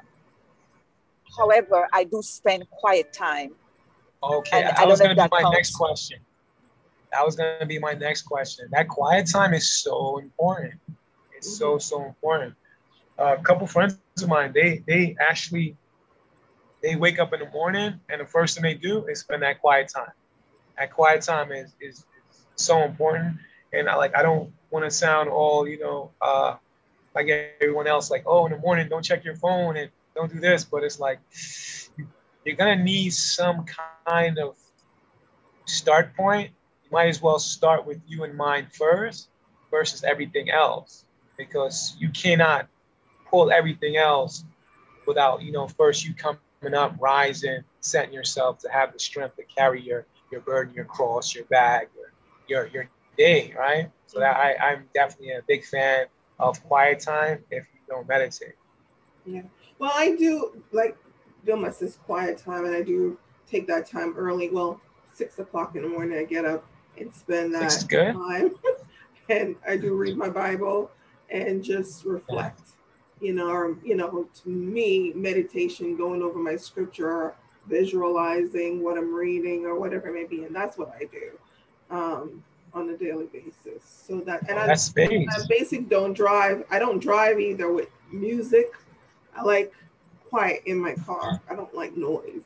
[1.38, 3.52] However, I do spend quiet time.
[4.34, 5.56] Okay, and that was going to be my counts.
[5.56, 6.20] next question.
[7.12, 8.68] That was going to be my next question.
[8.72, 10.74] That quiet time is so important.
[11.36, 11.56] It's mm-hmm.
[11.56, 12.56] so so important
[13.18, 15.76] a couple friends of mine, they they actually
[16.82, 19.62] they wake up in the morning and the first thing they do is spend that
[19.62, 20.12] quiet time.
[20.78, 22.06] That quiet time is is, is
[22.56, 23.38] so important.
[23.74, 26.56] And I like I don't want to sound all, you know, uh
[27.14, 27.28] like
[27.62, 30.66] everyone else, like, oh, in the morning, don't check your phone and don't do this.
[30.66, 31.20] But it's like
[32.46, 33.66] you're gonna need some
[34.08, 34.56] kind of
[35.66, 36.52] start point.
[36.84, 39.30] You might as well start with you in mind first
[39.72, 41.06] versus everything else
[41.38, 42.68] because you cannot
[43.30, 44.46] pull everything else
[45.08, 46.40] without, you know, first you coming
[46.74, 51.34] up, rising, setting yourself to have the strength to carry your your burden, your cross,
[51.34, 52.12] your bag, your
[52.48, 53.90] your, your day, right?
[54.06, 56.06] So that I, I'm definitely a big fan
[56.40, 58.56] of quiet time if you don't meditate.
[59.26, 59.42] Yeah.
[59.80, 60.96] Well, I do like
[61.46, 64.50] Vilma says quiet time, and I do take that time early.
[64.50, 64.82] Well,
[65.14, 66.66] six o'clock in the morning, I get up
[66.98, 68.56] and spend that time,
[69.30, 70.92] and I do read my Bible
[71.30, 72.62] and just reflect
[73.22, 77.36] you know, or, you know, to me, meditation, going over my scripture, or
[77.68, 80.44] visualizing what I'm reading or whatever it may be.
[80.44, 81.32] And that's what I do
[81.90, 83.84] um, on a daily basis.
[83.84, 86.64] So that, and oh, that's I, I basic don't drive.
[86.70, 88.74] I don't drive either with music.
[89.36, 89.74] I like
[90.36, 91.40] quiet in my car.
[91.50, 92.42] I don't like noise.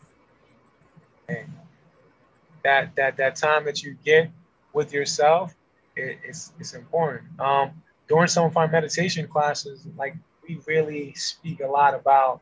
[2.64, 4.30] That, that, that time that you get
[4.74, 5.56] with yourself,
[5.96, 7.24] it, it's, it's important.
[7.40, 7.72] Um,
[8.08, 10.16] during some of our meditation classes, like
[10.48, 12.42] we really speak a lot about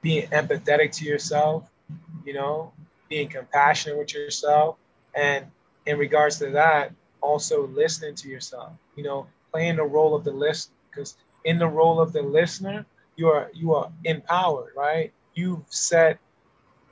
[0.00, 1.68] being empathetic to yourself,
[2.24, 2.72] you know,
[3.10, 4.76] being compassionate with yourself.
[5.14, 5.44] And
[5.84, 10.32] in regards to that, also listening to yourself, you know, playing the role of the
[10.32, 10.72] listener.
[10.90, 12.84] Because in the role of the listener,
[13.16, 15.12] you are you are empowered, right?
[15.34, 16.18] You've set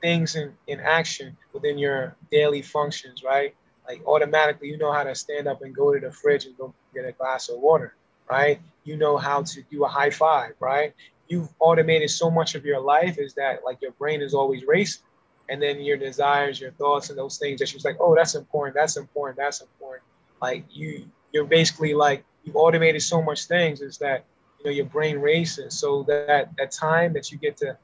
[0.01, 3.55] things in, in action within your daily functions, right?
[3.87, 6.73] Like automatically you know how to stand up and go to the fridge and go
[6.93, 7.95] get a glass of water
[8.29, 8.59] right?
[8.83, 10.93] You know how to do a high five, right?
[11.27, 15.03] You've automated so much of your life is that like your brain is always racing.
[15.49, 18.75] And then your desires, your thoughts, and those things that you're like, oh, that's important,
[18.75, 20.03] that's important, that's important.
[20.41, 24.25] Like you, you're basically like you've automated so much things is that
[24.65, 25.79] know your brain races.
[25.79, 27.77] So that that time that you get to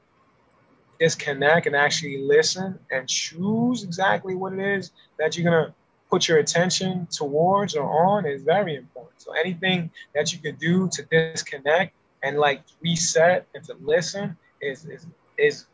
[0.98, 5.74] disconnect and actually listen and choose exactly what it is that you're gonna
[6.10, 9.20] put your attention towards or on is very important.
[9.20, 14.84] So anything that you could do to disconnect and like reset and to listen is
[14.84, 15.06] is
[15.38, 15.66] is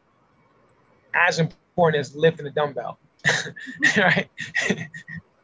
[1.14, 2.98] as important as lifting a dumbbell.
[3.96, 4.28] right?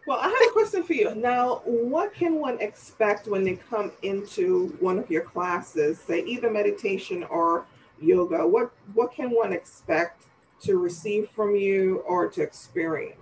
[0.06, 1.14] well, I have a question for you.
[1.14, 6.50] Now, what can one expect when they come into one of your classes, say either
[6.50, 7.66] meditation or
[8.00, 8.46] yoga?
[8.46, 10.24] What what can one expect
[10.62, 13.18] to receive from you or to experience?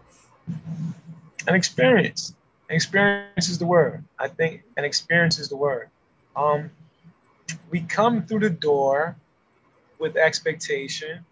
[1.46, 2.34] an experience.
[2.68, 4.04] Experience is the word.
[4.18, 5.88] I think an experience is the word.
[6.36, 6.70] Um,
[7.70, 9.16] we come through the door
[9.98, 11.24] with expectation,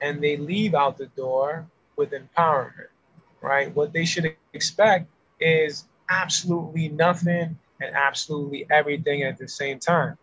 [0.00, 1.66] and they leave out the door
[1.96, 2.88] with empowerment.
[3.40, 3.74] Right?
[3.74, 5.08] What they should expect
[5.40, 10.18] is absolutely nothing and absolutely everything at the same time.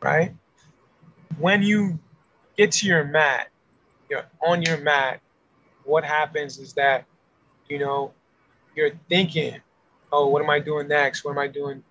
[0.00, 0.34] Right?
[1.38, 1.98] When you
[2.56, 3.48] get to your mat
[4.08, 5.20] you're on your mat,
[5.84, 7.04] what happens is that,
[7.68, 8.12] you know,
[8.74, 9.60] you're thinking,
[10.12, 11.24] oh, what am I doing next?
[11.24, 11.82] What am I doing?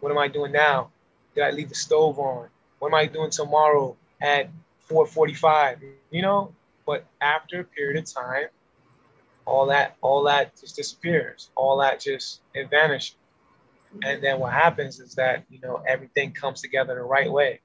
[0.00, 0.90] What am I doing now?
[1.34, 2.48] Did I leave the stove on?
[2.78, 4.50] What am I doing tomorrow at
[4.90, 5.80] 4:45?
[6.10, 6.54] You know,
[6.86, 8.46] but after a period of time,
[9.46, 11.50] all that all that just disappears.
[11.54, 13.16] All that just it vanishes.
[14.04, 17.60] And then what happens is that you know everything comes together the right way.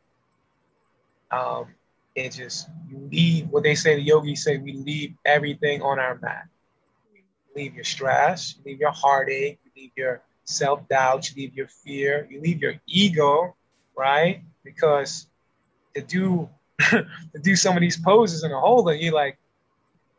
[1.31, 1.67] Um,
[2.15, 3.95] it just you leave what they say.
[3.95, 6.47] The yogis say we leave everything on our mat.
[7.13, 7.23] You
[7.55, 11.67] leave your stress, you leave your heartache, you leave your self doubt, you leave your
[11.67, 13.55] fear, you leave your ego,
[13.95, 14.41] right?
[14.63, 15.27] Because
[15.95, 19.37] to do to do some of these poses in a holder, you like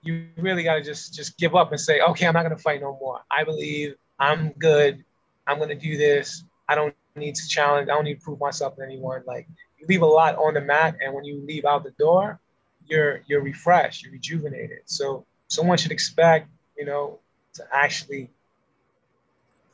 [0.03, 2.81] you really got to just just give up and say, okay, I'm not gonna fight
[2.81, 3.21] no more.
[3.31, 5.05] I believe I'm good.
[5.47, 6.45] I'm gonna do this.
[6.69, 7.89] I don't need to challenge.
[7.89, 9.23] I don't need to prove myself to anyone.
[9.27, 12.41] Like you leave a lot on the mat, and when you leave out the door,
[12.87, 14.81] you're you're refreshed, you're rejuvenated.
[14.87, 17.19] So someone should expect, you know,
[17.55, 18.31] to actually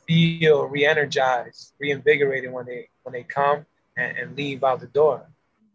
[0.06, 5.26] feel re-energized, reinvigorated when they when they come and, and leave out the door.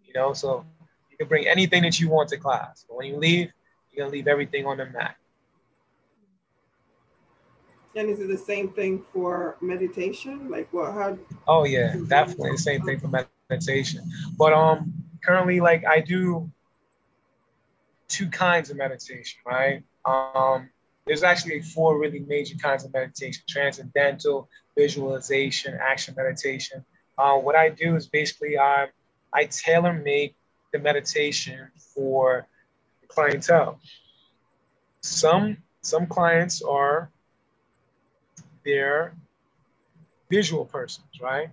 [0.05, 0.65] You know, so
[1.11, 3.51] you can bring anything that you want to class, but when you leave,
[3.91, 5.15] you're gonna leave everything on the mat.
[7.95, 10.49] And is it the same thing for meditation?
[10.49, 10.93] Like what?
[10.93, 11.17] How?
[11.47, 13.09] Oh yeah, definitely the same thing for
[13.49, 14.03] meditation.
[14.37, 16.49] But um, currently, like I do
[18.07, 19.83] two kinds of meditation, right?
[20.05, 20.69] Um,
[21.07, 26.85] there's actually four really major kinds of meditation: transcendental, visualization, action meditation.
[27.17, 28.89] Uh, what I do is basically I
[29.33, 30.35] I tailor make
[30.71, 32.47] the meditation for
[33.09, 33.79] clientele.
[35.01, 37.11] Some some clients are
[38.65, 39.15] they're
[40.29, 41.49] visual persons, right?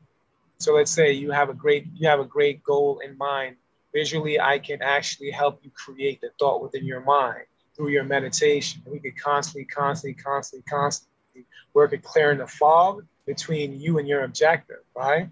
[0.58, 3.56] So let's say you have a great you have a great goal in mind.
[3.94, 8.82] Visually, I can actually help you create the thought within your mind through your meditation.
[8.86, 14.24] We could constantly, constantly, constantly, constantly work at clearing the fog between you and your
[14.24, 15.28] objective, right?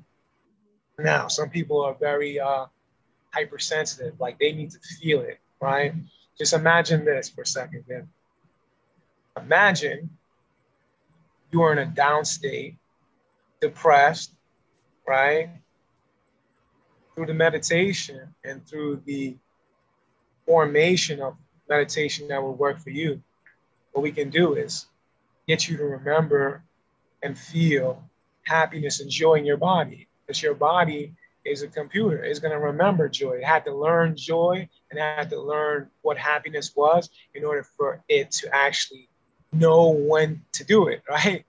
[0.98, 2.66] Now, some people are very uh,
[3.32, 5.94] hypersensitive, like they need to feel it, right?
[6.38, 8.08] Just imagine this for a second, then.
[9.36, 10.10] Imagine
[11.50, 12.76] you are in a down state,
[13.60, 14.32] depressed,
[15.06, 15.50] right?
[17.14, 19.36] Through the meditation and through the
[20.46, 21.36] formation of
[21.68, 23.22] meditation that will work for you,
[23.92, 24.86] what we can do is
[25.46, 26.62] get you to remember
[27.22, 28.02] and feel
[28.44, 30.08] happiness and joy in your body.
[30.26, 33.32] Because your body is a computer, it's going to remember joy.
[33.32, 38.02] It had to learn joy and had to learn what happiness was in order for
[38.08, 39.08] it to actually
[39.52, 41.44] know when to do it, right?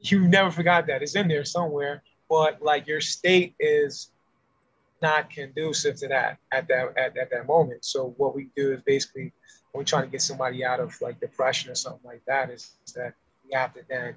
[0.00, 1.02] You never forgot that.
[1.02, 4.10] It's in there somewhere, but like your state is
[5.02, 7.84] not conducive to that at that at, at that moment.
[7.84, 9.32] So what we do is basically
[9.72, 12.72] when we're trying to get somebody out of like depression or something like that is,
[12.86, 14.14] is that we have to then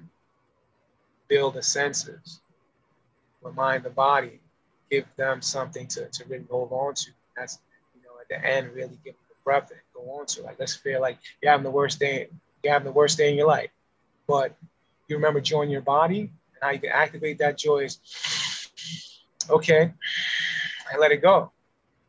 [1.28, 2.40] build the senses,
[3.42, 4.40] remind the body,
[4.90, 7.10] give them something to, to really hold on to.
[7.36, 7.58] That's
[7.94, 10.42] you know at the end really give them the breath and go on to.
[10.42, 12.28] Like let's feel like you're having the worst day,
[12.62, 13.70] you're having the worst day in your life.
[14.26, 14.54] But
[15.08, 17.98] you remember joy in your body and how you can activate that joy is
[19.48, 19.92] okay,
[20.92, 21.50] I let it go.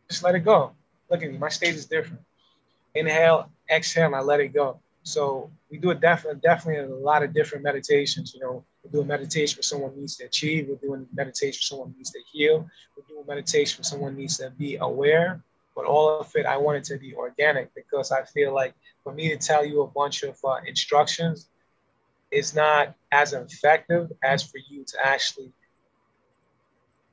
[0.10, 0.72] Just let it go.
[1.10, 2.22] Look at me, my state is different.
[2.94, 4.80] Inhale, exhale, and I let it go.
[5.04, 8.34] So we do it definitely, definitely a lot of different meditations.
[8.34, 10.68] You know, we're doing meditation for someone needs to achieve.
[10.68, 12.68] We're doing meditation for someone needs to heal.
[12.98, 15.44] We're doing meditation for someone needs to be aware.
[15.76, 19.14] But all of it, I want it to be organic because I feel like for
[19.14, 21.48] me to tell you a bunch of uh, instructions
[22.32, 25.52] is not as effective as for you to actually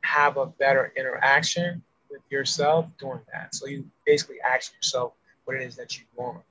[0.03, 3.55] have a better interaction with yourself doing that.
[3.55, 5.13] So you basically ask yourself
[5.45, 6.43] what it is that you want.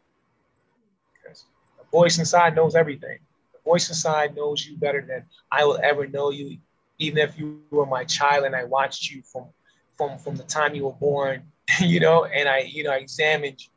[1.13, 1.45] Because
[1.77, 3.19] the voice inside knows everything.
[3.67, 6.57] Voice inside knows you better than I will ever know you,
[6.99, 9.45] even if you were my child and I watched you from
[9.97, 11.35] from from the time you were born,
[11.93, 13.71] you know, and I, you know, I examined you.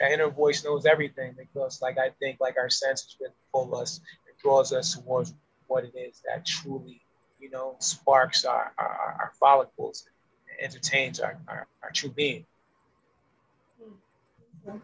[0.00, 4.00] That inner voice knows everything because like I think like our senses really pull us
[4.26, 5.34] and draws us towards
[5.68, 7.00] what it is that truly
[7.44, 10.06] you know, sparks our, our, our follicles,
[10.48, 12.46] and entertains our, our, our true being.
[14.64, 14.78] Hmm.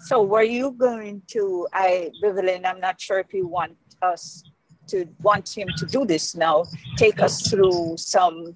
[0.00, 4.42] So were you going to, I, Vivian, I'm not sure if you want us
[4.88, 6.64] to, want him to do this now,
[6.96, 8.54] take us through some.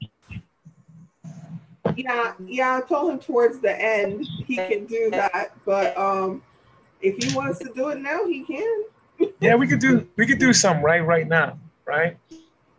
[1.96, 6.42] Yeah, yeah, I told him towards the end he can do that, but um,
[7.00, 8.84] if he wants to do it now, he can.
[9.40, 12.16] yeah, we could do, we could do some right, right now, right?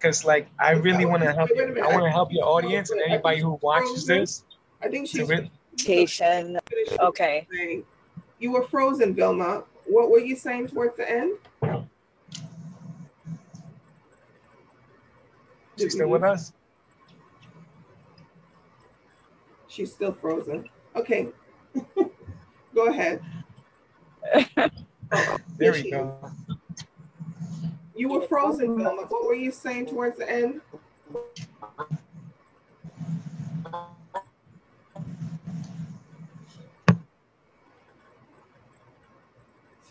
[0.05, 1.81] because like I really want to help you.
[1.83, 4.43] I want to help your audience and anybody who watches this.
[4.81, 5.27] I think she's.
[5.27, 6.59] Really, meditation.
[6.99, 7.47] Okay.
[8.39, 9.63] You were frozen, Vilma.
[9.85, 11.37] What were you saying towards the end?
[15.77, 16.53] She's still with us?
[19.67, 20.69] She's still frozen.
[20.95, 21.27] Okay.
[22.75, 23.21] go ahead.
[25.11, 26.17] Oh, there we go.
[27.95, 29.03] You were frozen, Vilma.
[29.09, 30.61] What were you saying towards the end?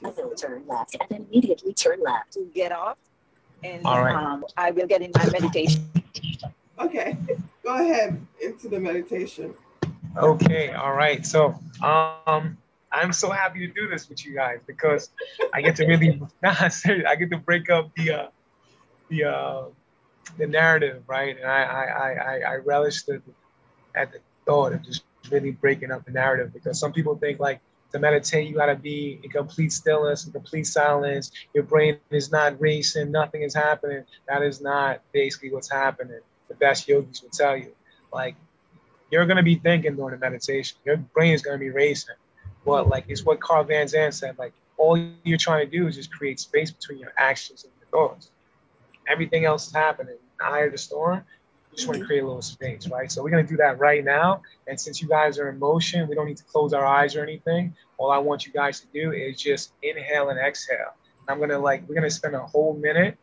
[0.04, 2.32] I will turn left and then immediately turn left.
[2.32, 2.98] To get off,
[3.62, 4.14] and All right.
[4.14, 5.88] um, I will get in my meditation.
[6.78, 7.16] Okay,
[7.62, 9.54] go ahead into the meditation.
[10.16, 11.24] Okay, all right.
[11.24, 12.58] So, um,
[12.92, 15.10] I'm so happy to do this with you guys because
[15.52, 18.26] I get to really, nah, seriously, I get to break up the, uh,
[19.08, 19.62] the, uh,
[20.38, 21.36] the narrative, right?
[21.36, 23.22] And I, I, I, I relish the,
[23.94, 27.60] at the thought of just really breaking up the narrative because some people think like
[27.94, 31.30] to meditate, you got to be in complete stillness and complete silence.
[31.54, 34.04] Your brain is not racing, nothing is happening.
[34.28, 36.18] That is not basically what's happening.
[36.48, 37.72] The best yogis will tell you,
[38.12, 38.34] like,
[39.12, 40.76] you're going to be thinking during the meditation.
[40.84, 42.16] Your brain is going to be racing.
[42.64, 44.36] But like, it's what Carl Van Zandt said.
[44.38, 47.88] Like, all you're trying to do is just create space between your actions and your
[47.90, 48.32] thoughts.
[49.08, 50.16] Everything else is happening.
[50.42, 51.22] Eye of the storm,
[51.74, 53.10] just want to create a little space, right?
[53.10, 54.42] So we're going to do that right now.
[54.66, 57.22] And since you guys are in motion, we don't need to close our eyes or
[57.22, 57.74] anything.
[57.98, 60.94] All I want you guys to do is just inhale and exhale.
[61.28, 63.16] I'm going to like, we're going to spend a whole minute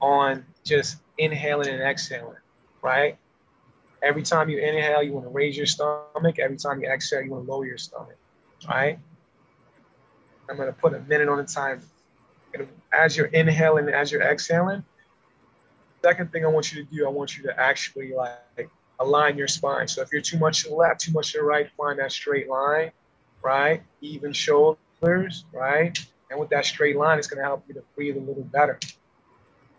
[0.00, 2.38] on just inhaling and exhaling,
[2.82, 3.18] right?
[4.02, 6.38] Every time you inhale, you want to raise your stomach.
[6.38, 8.16] Every time you exhale, you want to lower your stomach,
[8.68, 8.98] right?
[10.48, 11.82] I'm going to put a minute on the timer.
[12.92, 14.82] As you're inhaling as you're exhaling,
[16.02, 19.48] second thing I want you to do, I want you to actually like align your
[19.48, 19.88] spine.
[19.88, 22.12] So if you're too much to the left, too much to the right, find that
[22.12, 22.92] straight line,
[23.42, 23.82] right?
[24.00, 25.98] Even shoulders, right?
[26.30, 28.78] And with that straight line, it's going to help you to breathe a little better.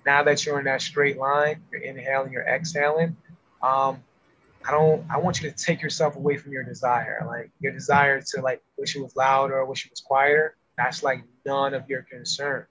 [0.05, 3.15] Now that you're in that straight line, you're inhaling, you're exhaling.
[3.61, 4.03] Um,
[4.67, 5.03] I don't.
[5.09, 8.61] I want you to take yourself away from your desire, like your desire to like
[8.77, 10.55] wish it was louder wish it was quieter.
[10.77, 12.65] That's like none of your concern.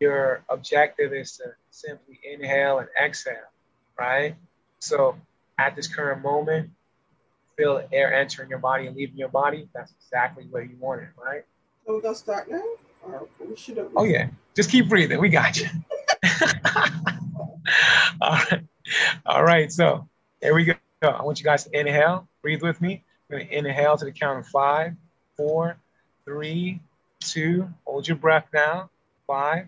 [0.00, 3.50] Your objective is to simply inhale and exhale,
[3.98, 4.34] right?
[4.80, 5.16] So
[5.58, 6.70] at this current moment,
[7.56, 9.68] feel the air entering your body and leaving your body.
[9.74, 11.44] That's exactly what you want it, right?
[11.86, 12.62] So we're gonna start now,
[13.02, 13.90] or we should have.
[13.94, 15.20] Oh yeah, just keep breathing.
[15.20, 15.68] We got you.
[18.20, 18.64] All right.
[19.26, 19.72] All right.
[19.72, 20.08] So
[20.40, 20.74] here we go.
[21.02, 22.28] I want you guys to inhale.
[22.42, 23.02] Breathe with me.
[23.28, 24.94] We're going to inhale to the count of five,
[25.36, 25.76] four,
[26.24, 26.80] three,
[27.20, 27.68] two.
[27.86, 28.90] Hold your breath now.
[29.26, 29.66] Five,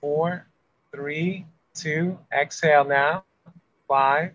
[0.00, 0.46] four,
[0.92, 2.18] three, two.
[2.32, 3.24] Exhale now.
[3.88, 4.32] Five,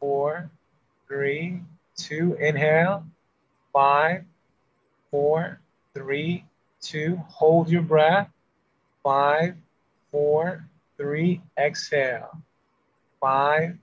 [0.00, 0.50] four,
[1.08, 1.60] three,
[1.96, 2.34] two.
[2.40, 3.04] Inhale.
[3.72, 4.24] Five,
[5.10, 5.60] four,
[5.94, 6.44] three,
[6.80, 7.16] two.
[7.28, 8.28] Hold your breath.
[9.02, 9.54] Five,
[10.10, 10.64] four,
[10.96, 11.40] three.
[11.58, 12.30] Exhale.
[13.20, 13.76] Five,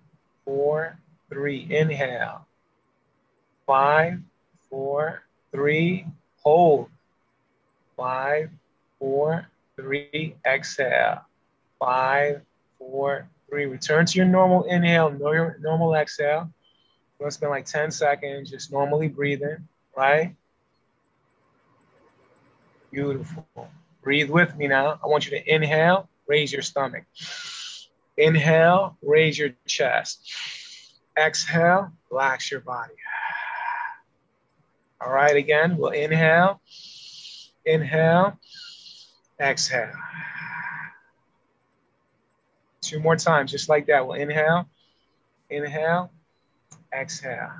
[0.46, 1.00] four,
[1.30, 1.68] three.
[1.70, 2.46] Inhale.
[3.66, 4.20] Five,
[4.70, 6.06] four, three.
[6.44, 6.90] Hold.
[7.98, 8.50] Five,
[8.98, 9.48] four,
[9.80, 10.36] three.
[10.46, 11.22] Exhale.
[11.80, 12.42] Five,
[12.78, 13.66] four, three.
[13.66, 16.52] Return to your normal inhale, normal, exhale.
[17.20, 20.36] Gonna spend like 10 seconds just normally breathing, right?
[22.92, 23.46] Beautiful.
[24.02, 25.00] Breathe with me now.
[25.04, 27.04] I want you to inhale, raise your stomach.
[28.18, 30.34] Inhale, raise your chest.
[31.18, 32.94] Exhale, relax your body.
[35.02, 36.62] All right, again, we'll inhale,
[37.66, 38.38] inhale,
[39.40, 39.92] exhale.
[42.82, 44.06] Two more times, just like that.
[44.06, 44.68] We'll inhale,
[45.50, 46.12] inhale,
[46.94, 47.52] exhale.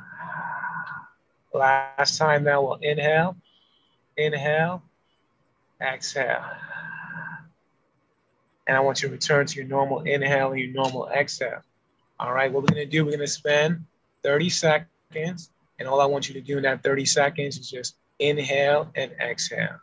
[1.54, 3.36] Last time now, we'll inhale,
[4.18, 4.82] inhale,
[5.82, 6.46] exhale.
[8.68, 11.64] And I want you to return to your normal inhale and your normal exhale.
[12.20, 13.86] All right, what we're gonna do, we're gonna spend
[14.24, 15.50] 30 seconds,
[15.80, 19.12] and all I want you to do in that 30 seconds is just inhale and
[19.22, 19.80] exhale.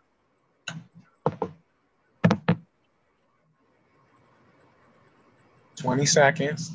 [5.77, 6.72] Twenty seconds.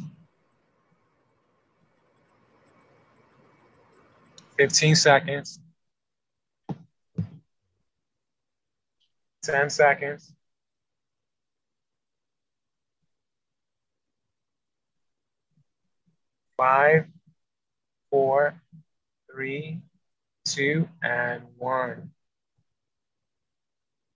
[4.58, 5.60] Fifteen seconds.
[9.44, 10.34] Ten seconds.
[16.62, 17.08] five,
[18.12, 18.54] four,
[19.32, 19.80] three,
[20.46, 22.12] two, and one.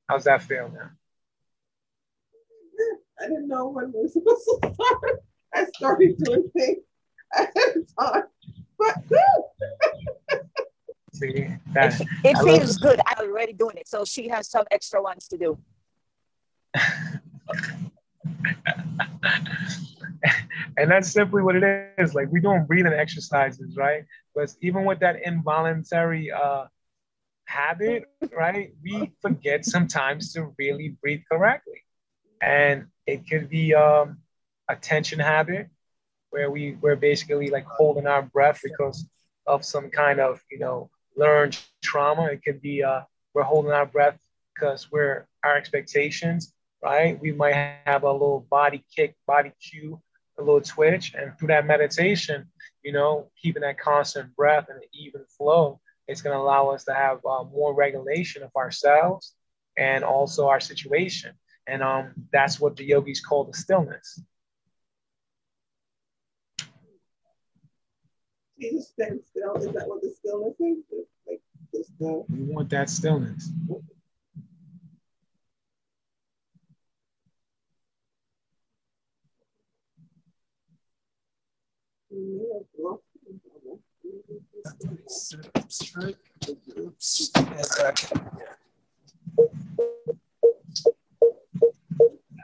[0.08, 0.92] How's that feel now?
[3.26, 5.24] I didn't know when we were supposed to start.
[5.56, 6.84] I started doing things
[7.36, 8.24] ahead of time.
[8.78, 8.96] But
[11.14, 13.00] See, that, it, it feels love- good.
[13.08, 13.88] I'm already doing it.
[13.88, 15.58] So she has some extra ones to do.
[20.78, 22.14] and that's simply what it is.
[22.14, 24.04] Like we're doing breathing exercises, right?
[24.36, 26.66] But even with that involuntary uh,
[27.46, 28.04] habit,
[28.38, 31.85] right, we forget sometimes to really breathe correctly,
[32.42, 34.18] and it could be um,
[34.70, 35.70] a tension habit
[36.30, 39.06] where we we're basically like holding our breath because
[39.48, 42.26] of some kind of you know learned trauma.
[42.26, 43.02] It could be uh,
[43.34, 44.18] we're holding our breath
[44.54, 47.20] because we're our expectations, right?
[47.20, 50.02] We might have a little body kick, body cue,
[50.38, 52.50] a little twitch, and through that meditation,
[52.84, 56.84] you know, keeping that constant breath and an even flow, it's going to allow us
[56.86, 59.34] to have uh, more regulation of ourselves
[59.78, 61.34] and also our situation.
[61.68, 64.22] And um, that's what the yogis call the stillness.
[68.58, 69.56] You just stand still.
[69.56, 70.78] Is that what the stillness is?
[71.28, 71.42] Like
[71.74, 73.50] just the We want that stillness.
[82.10, 85.10] you may have lost it.
[85.12, 86.18] Sit up straight.
[86.78, 87.32] Oops.
[87.36, 87.98] Head back.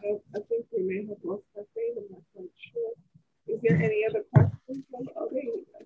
[0.03, 1.97] I, think we may have lost our faith.
[1.97, 2.93] I'm not quite sure.
[3.47, 4.83] Is there any other questions?
[4.89, 5.85] from- Oh, there you go.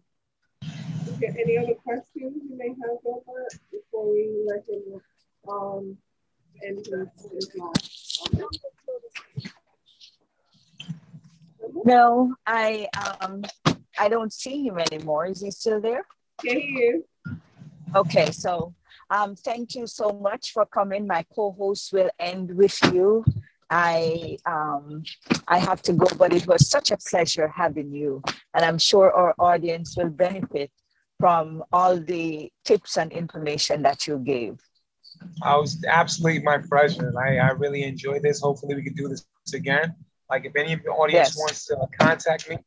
[1.11, 5.01] Is there any other questions you may have over before we let him
[5.49, 5.97] um
[6.65, 8.49] end his, his live?
[11.85, 12.87] No, I
[13.21, 13.43] um
[13.99, 15.25] I don't see him anymore.
[15.27, 16.05] Is he still there?
[16.43, 17.03] Yeah, he is.
[17.95, 18.73] Okay, so
[19.09, 21.07] um, thank you so much for coming.
[21.07, 23.23] My co-host will end with you.
[23.69, 25.03] I um,
[25.47, 28.21] I have to go, but it was such a pleasure having you,
[28.53, 30.71] and I'm sure our audience will benefit
[31.19, 34.59] from all the tips and information that you gave.
[35.41, 37.13] I was absolutely my pleasure.
[37.17, 38.41] I, I really enjoyed this.
[38.41, 39.95] Hopefully, we can do this again.
[40.29, 41.37] Like, if any of the audience Yes.
[41.37, 42.57] wants to contact me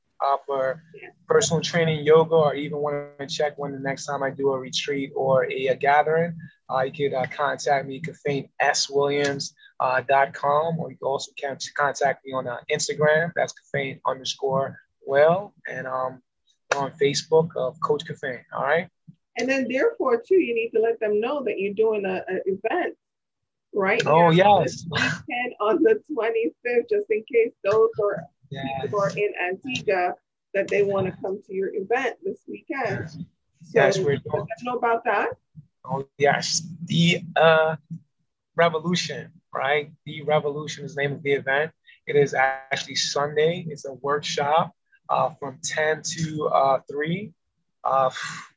[0.46, 0.82] for
[1.26, 4.58] personal training, yoga, or even want to check when the next time I do a
[4.58, 6.36] retreat or a, a gathering,
[6.70, 8.02] uh, you could uh, contact me.
[8.24, 8.48] Find
[9.80, 13.32] uh, dot com, or you can also can contact me on uh, Instagram.
[13.36, 16.22] That's Kafane underscore well, and um,
[16.76, 18.42] on Facebook of Coach Kafane.
[18.54, 18.88] All right.
[19.38, 22.40] And then therefore too, you need to let them know that you're doing a, a
[22.46, 22.96] event,
[23.72, 24.02] right?
[24.04, 24.84] Oh, yes.
[24.90, 28.86] Weekend on the 25th, just in case those are, Yeah.
[28.90, 30.14] who are in Antigua
[30.55, 33.09] that they want to come to your event this weekend.
[33.62, 34.46] So Yes, we're let doing.
[34.64, 35.30] know about that.
[35.84, 37.76] Oh yes, the uh,
[38.57, 39.90] revolution, right?
[40.07, 41.72] The revolution is the name of the event.
[42.07, 43.44] It is actually Sunday.
[43.49, 44.53] It's a workshop
[44.90, 47.32] uh, from 10 to uh, 3.
[47.84, 48.11] Uh,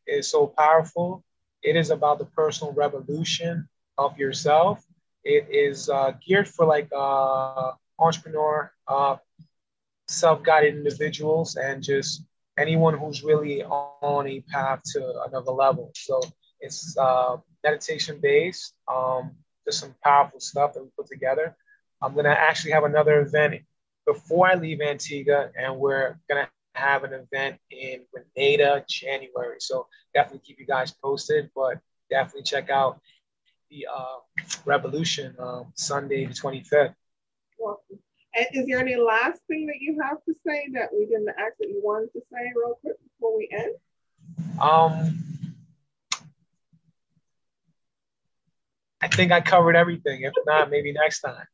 [0.07, 1.23] it is so powerful.
[1.63, 3.67] It is about the personal revolution
[3.97, 4.83] of yourself.
[5.23, 7.57] It is uh, geared for like uh,
[7.99, 9.17] entrepreneur, uh,
[10.11, 12.23] self-guided individuals, and just
[12.57, 15.91] anyone who's really on a path to another level.
[15.95, 16.21] So
[16.59, 18.73] it's uh, meditation based.
[18.87, 19.31] Um,
[19.65, 21.55] just some powerful stuff that we put together.
[22.01, 23.61] I'm gonna actually have another event
[24.05, 29.57] before I leave Antigua, and we're gonna have an event in Grenada January.
[29.59, 32.99] So definitely keep you guys posted, but definitely check out
[33.69, 34.17] the uh,
[34.65, 36.95] Revolution um, Sunday the 25th.
[38.33, 41.57] And is there any last thing that you have to say that we didn't ask
[41.59, 43.75] that you wanted to say real quick before we end?
[44.61, 45.17] Um,
[49.01, 50.21] I think I covered everything.
[50.21, 51.45] If not, maybe next time.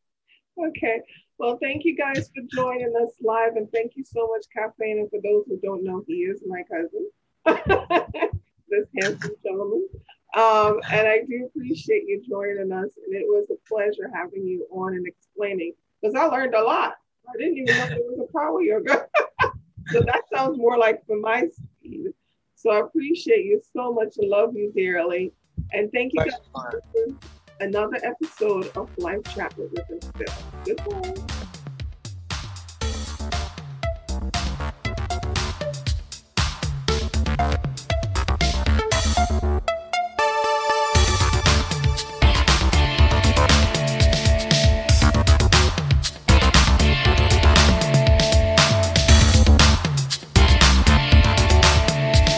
[0.58, 1.02] Okay.
[1.40, 5.00] Well, thank you guys for joining us live, and thank you so much, Caffeine.
[5.00, 7.10] And for those who don't know, he is my cousin,
[8.68, 9.88] this handsome gentleman.
[10.36, 14.68] Um, and I do appreciate you joining us, and it was a pleasure having you
[14.72, 16.96] on and explaining because I learned a lot.
[17.28, 19.08] I didn't even know there was a power yoga.
[19.92, 22.08] so that sounds more like for my speed.
[22.56, 25.34] So I appreciate you so much and love you dearly.
[25.74, 27.20] And thank you guys for listening
[27.60, 29.74] another episode of Life Chat with
[30.04, 30.34] Still.
[30.66, 31.34] Goodbye.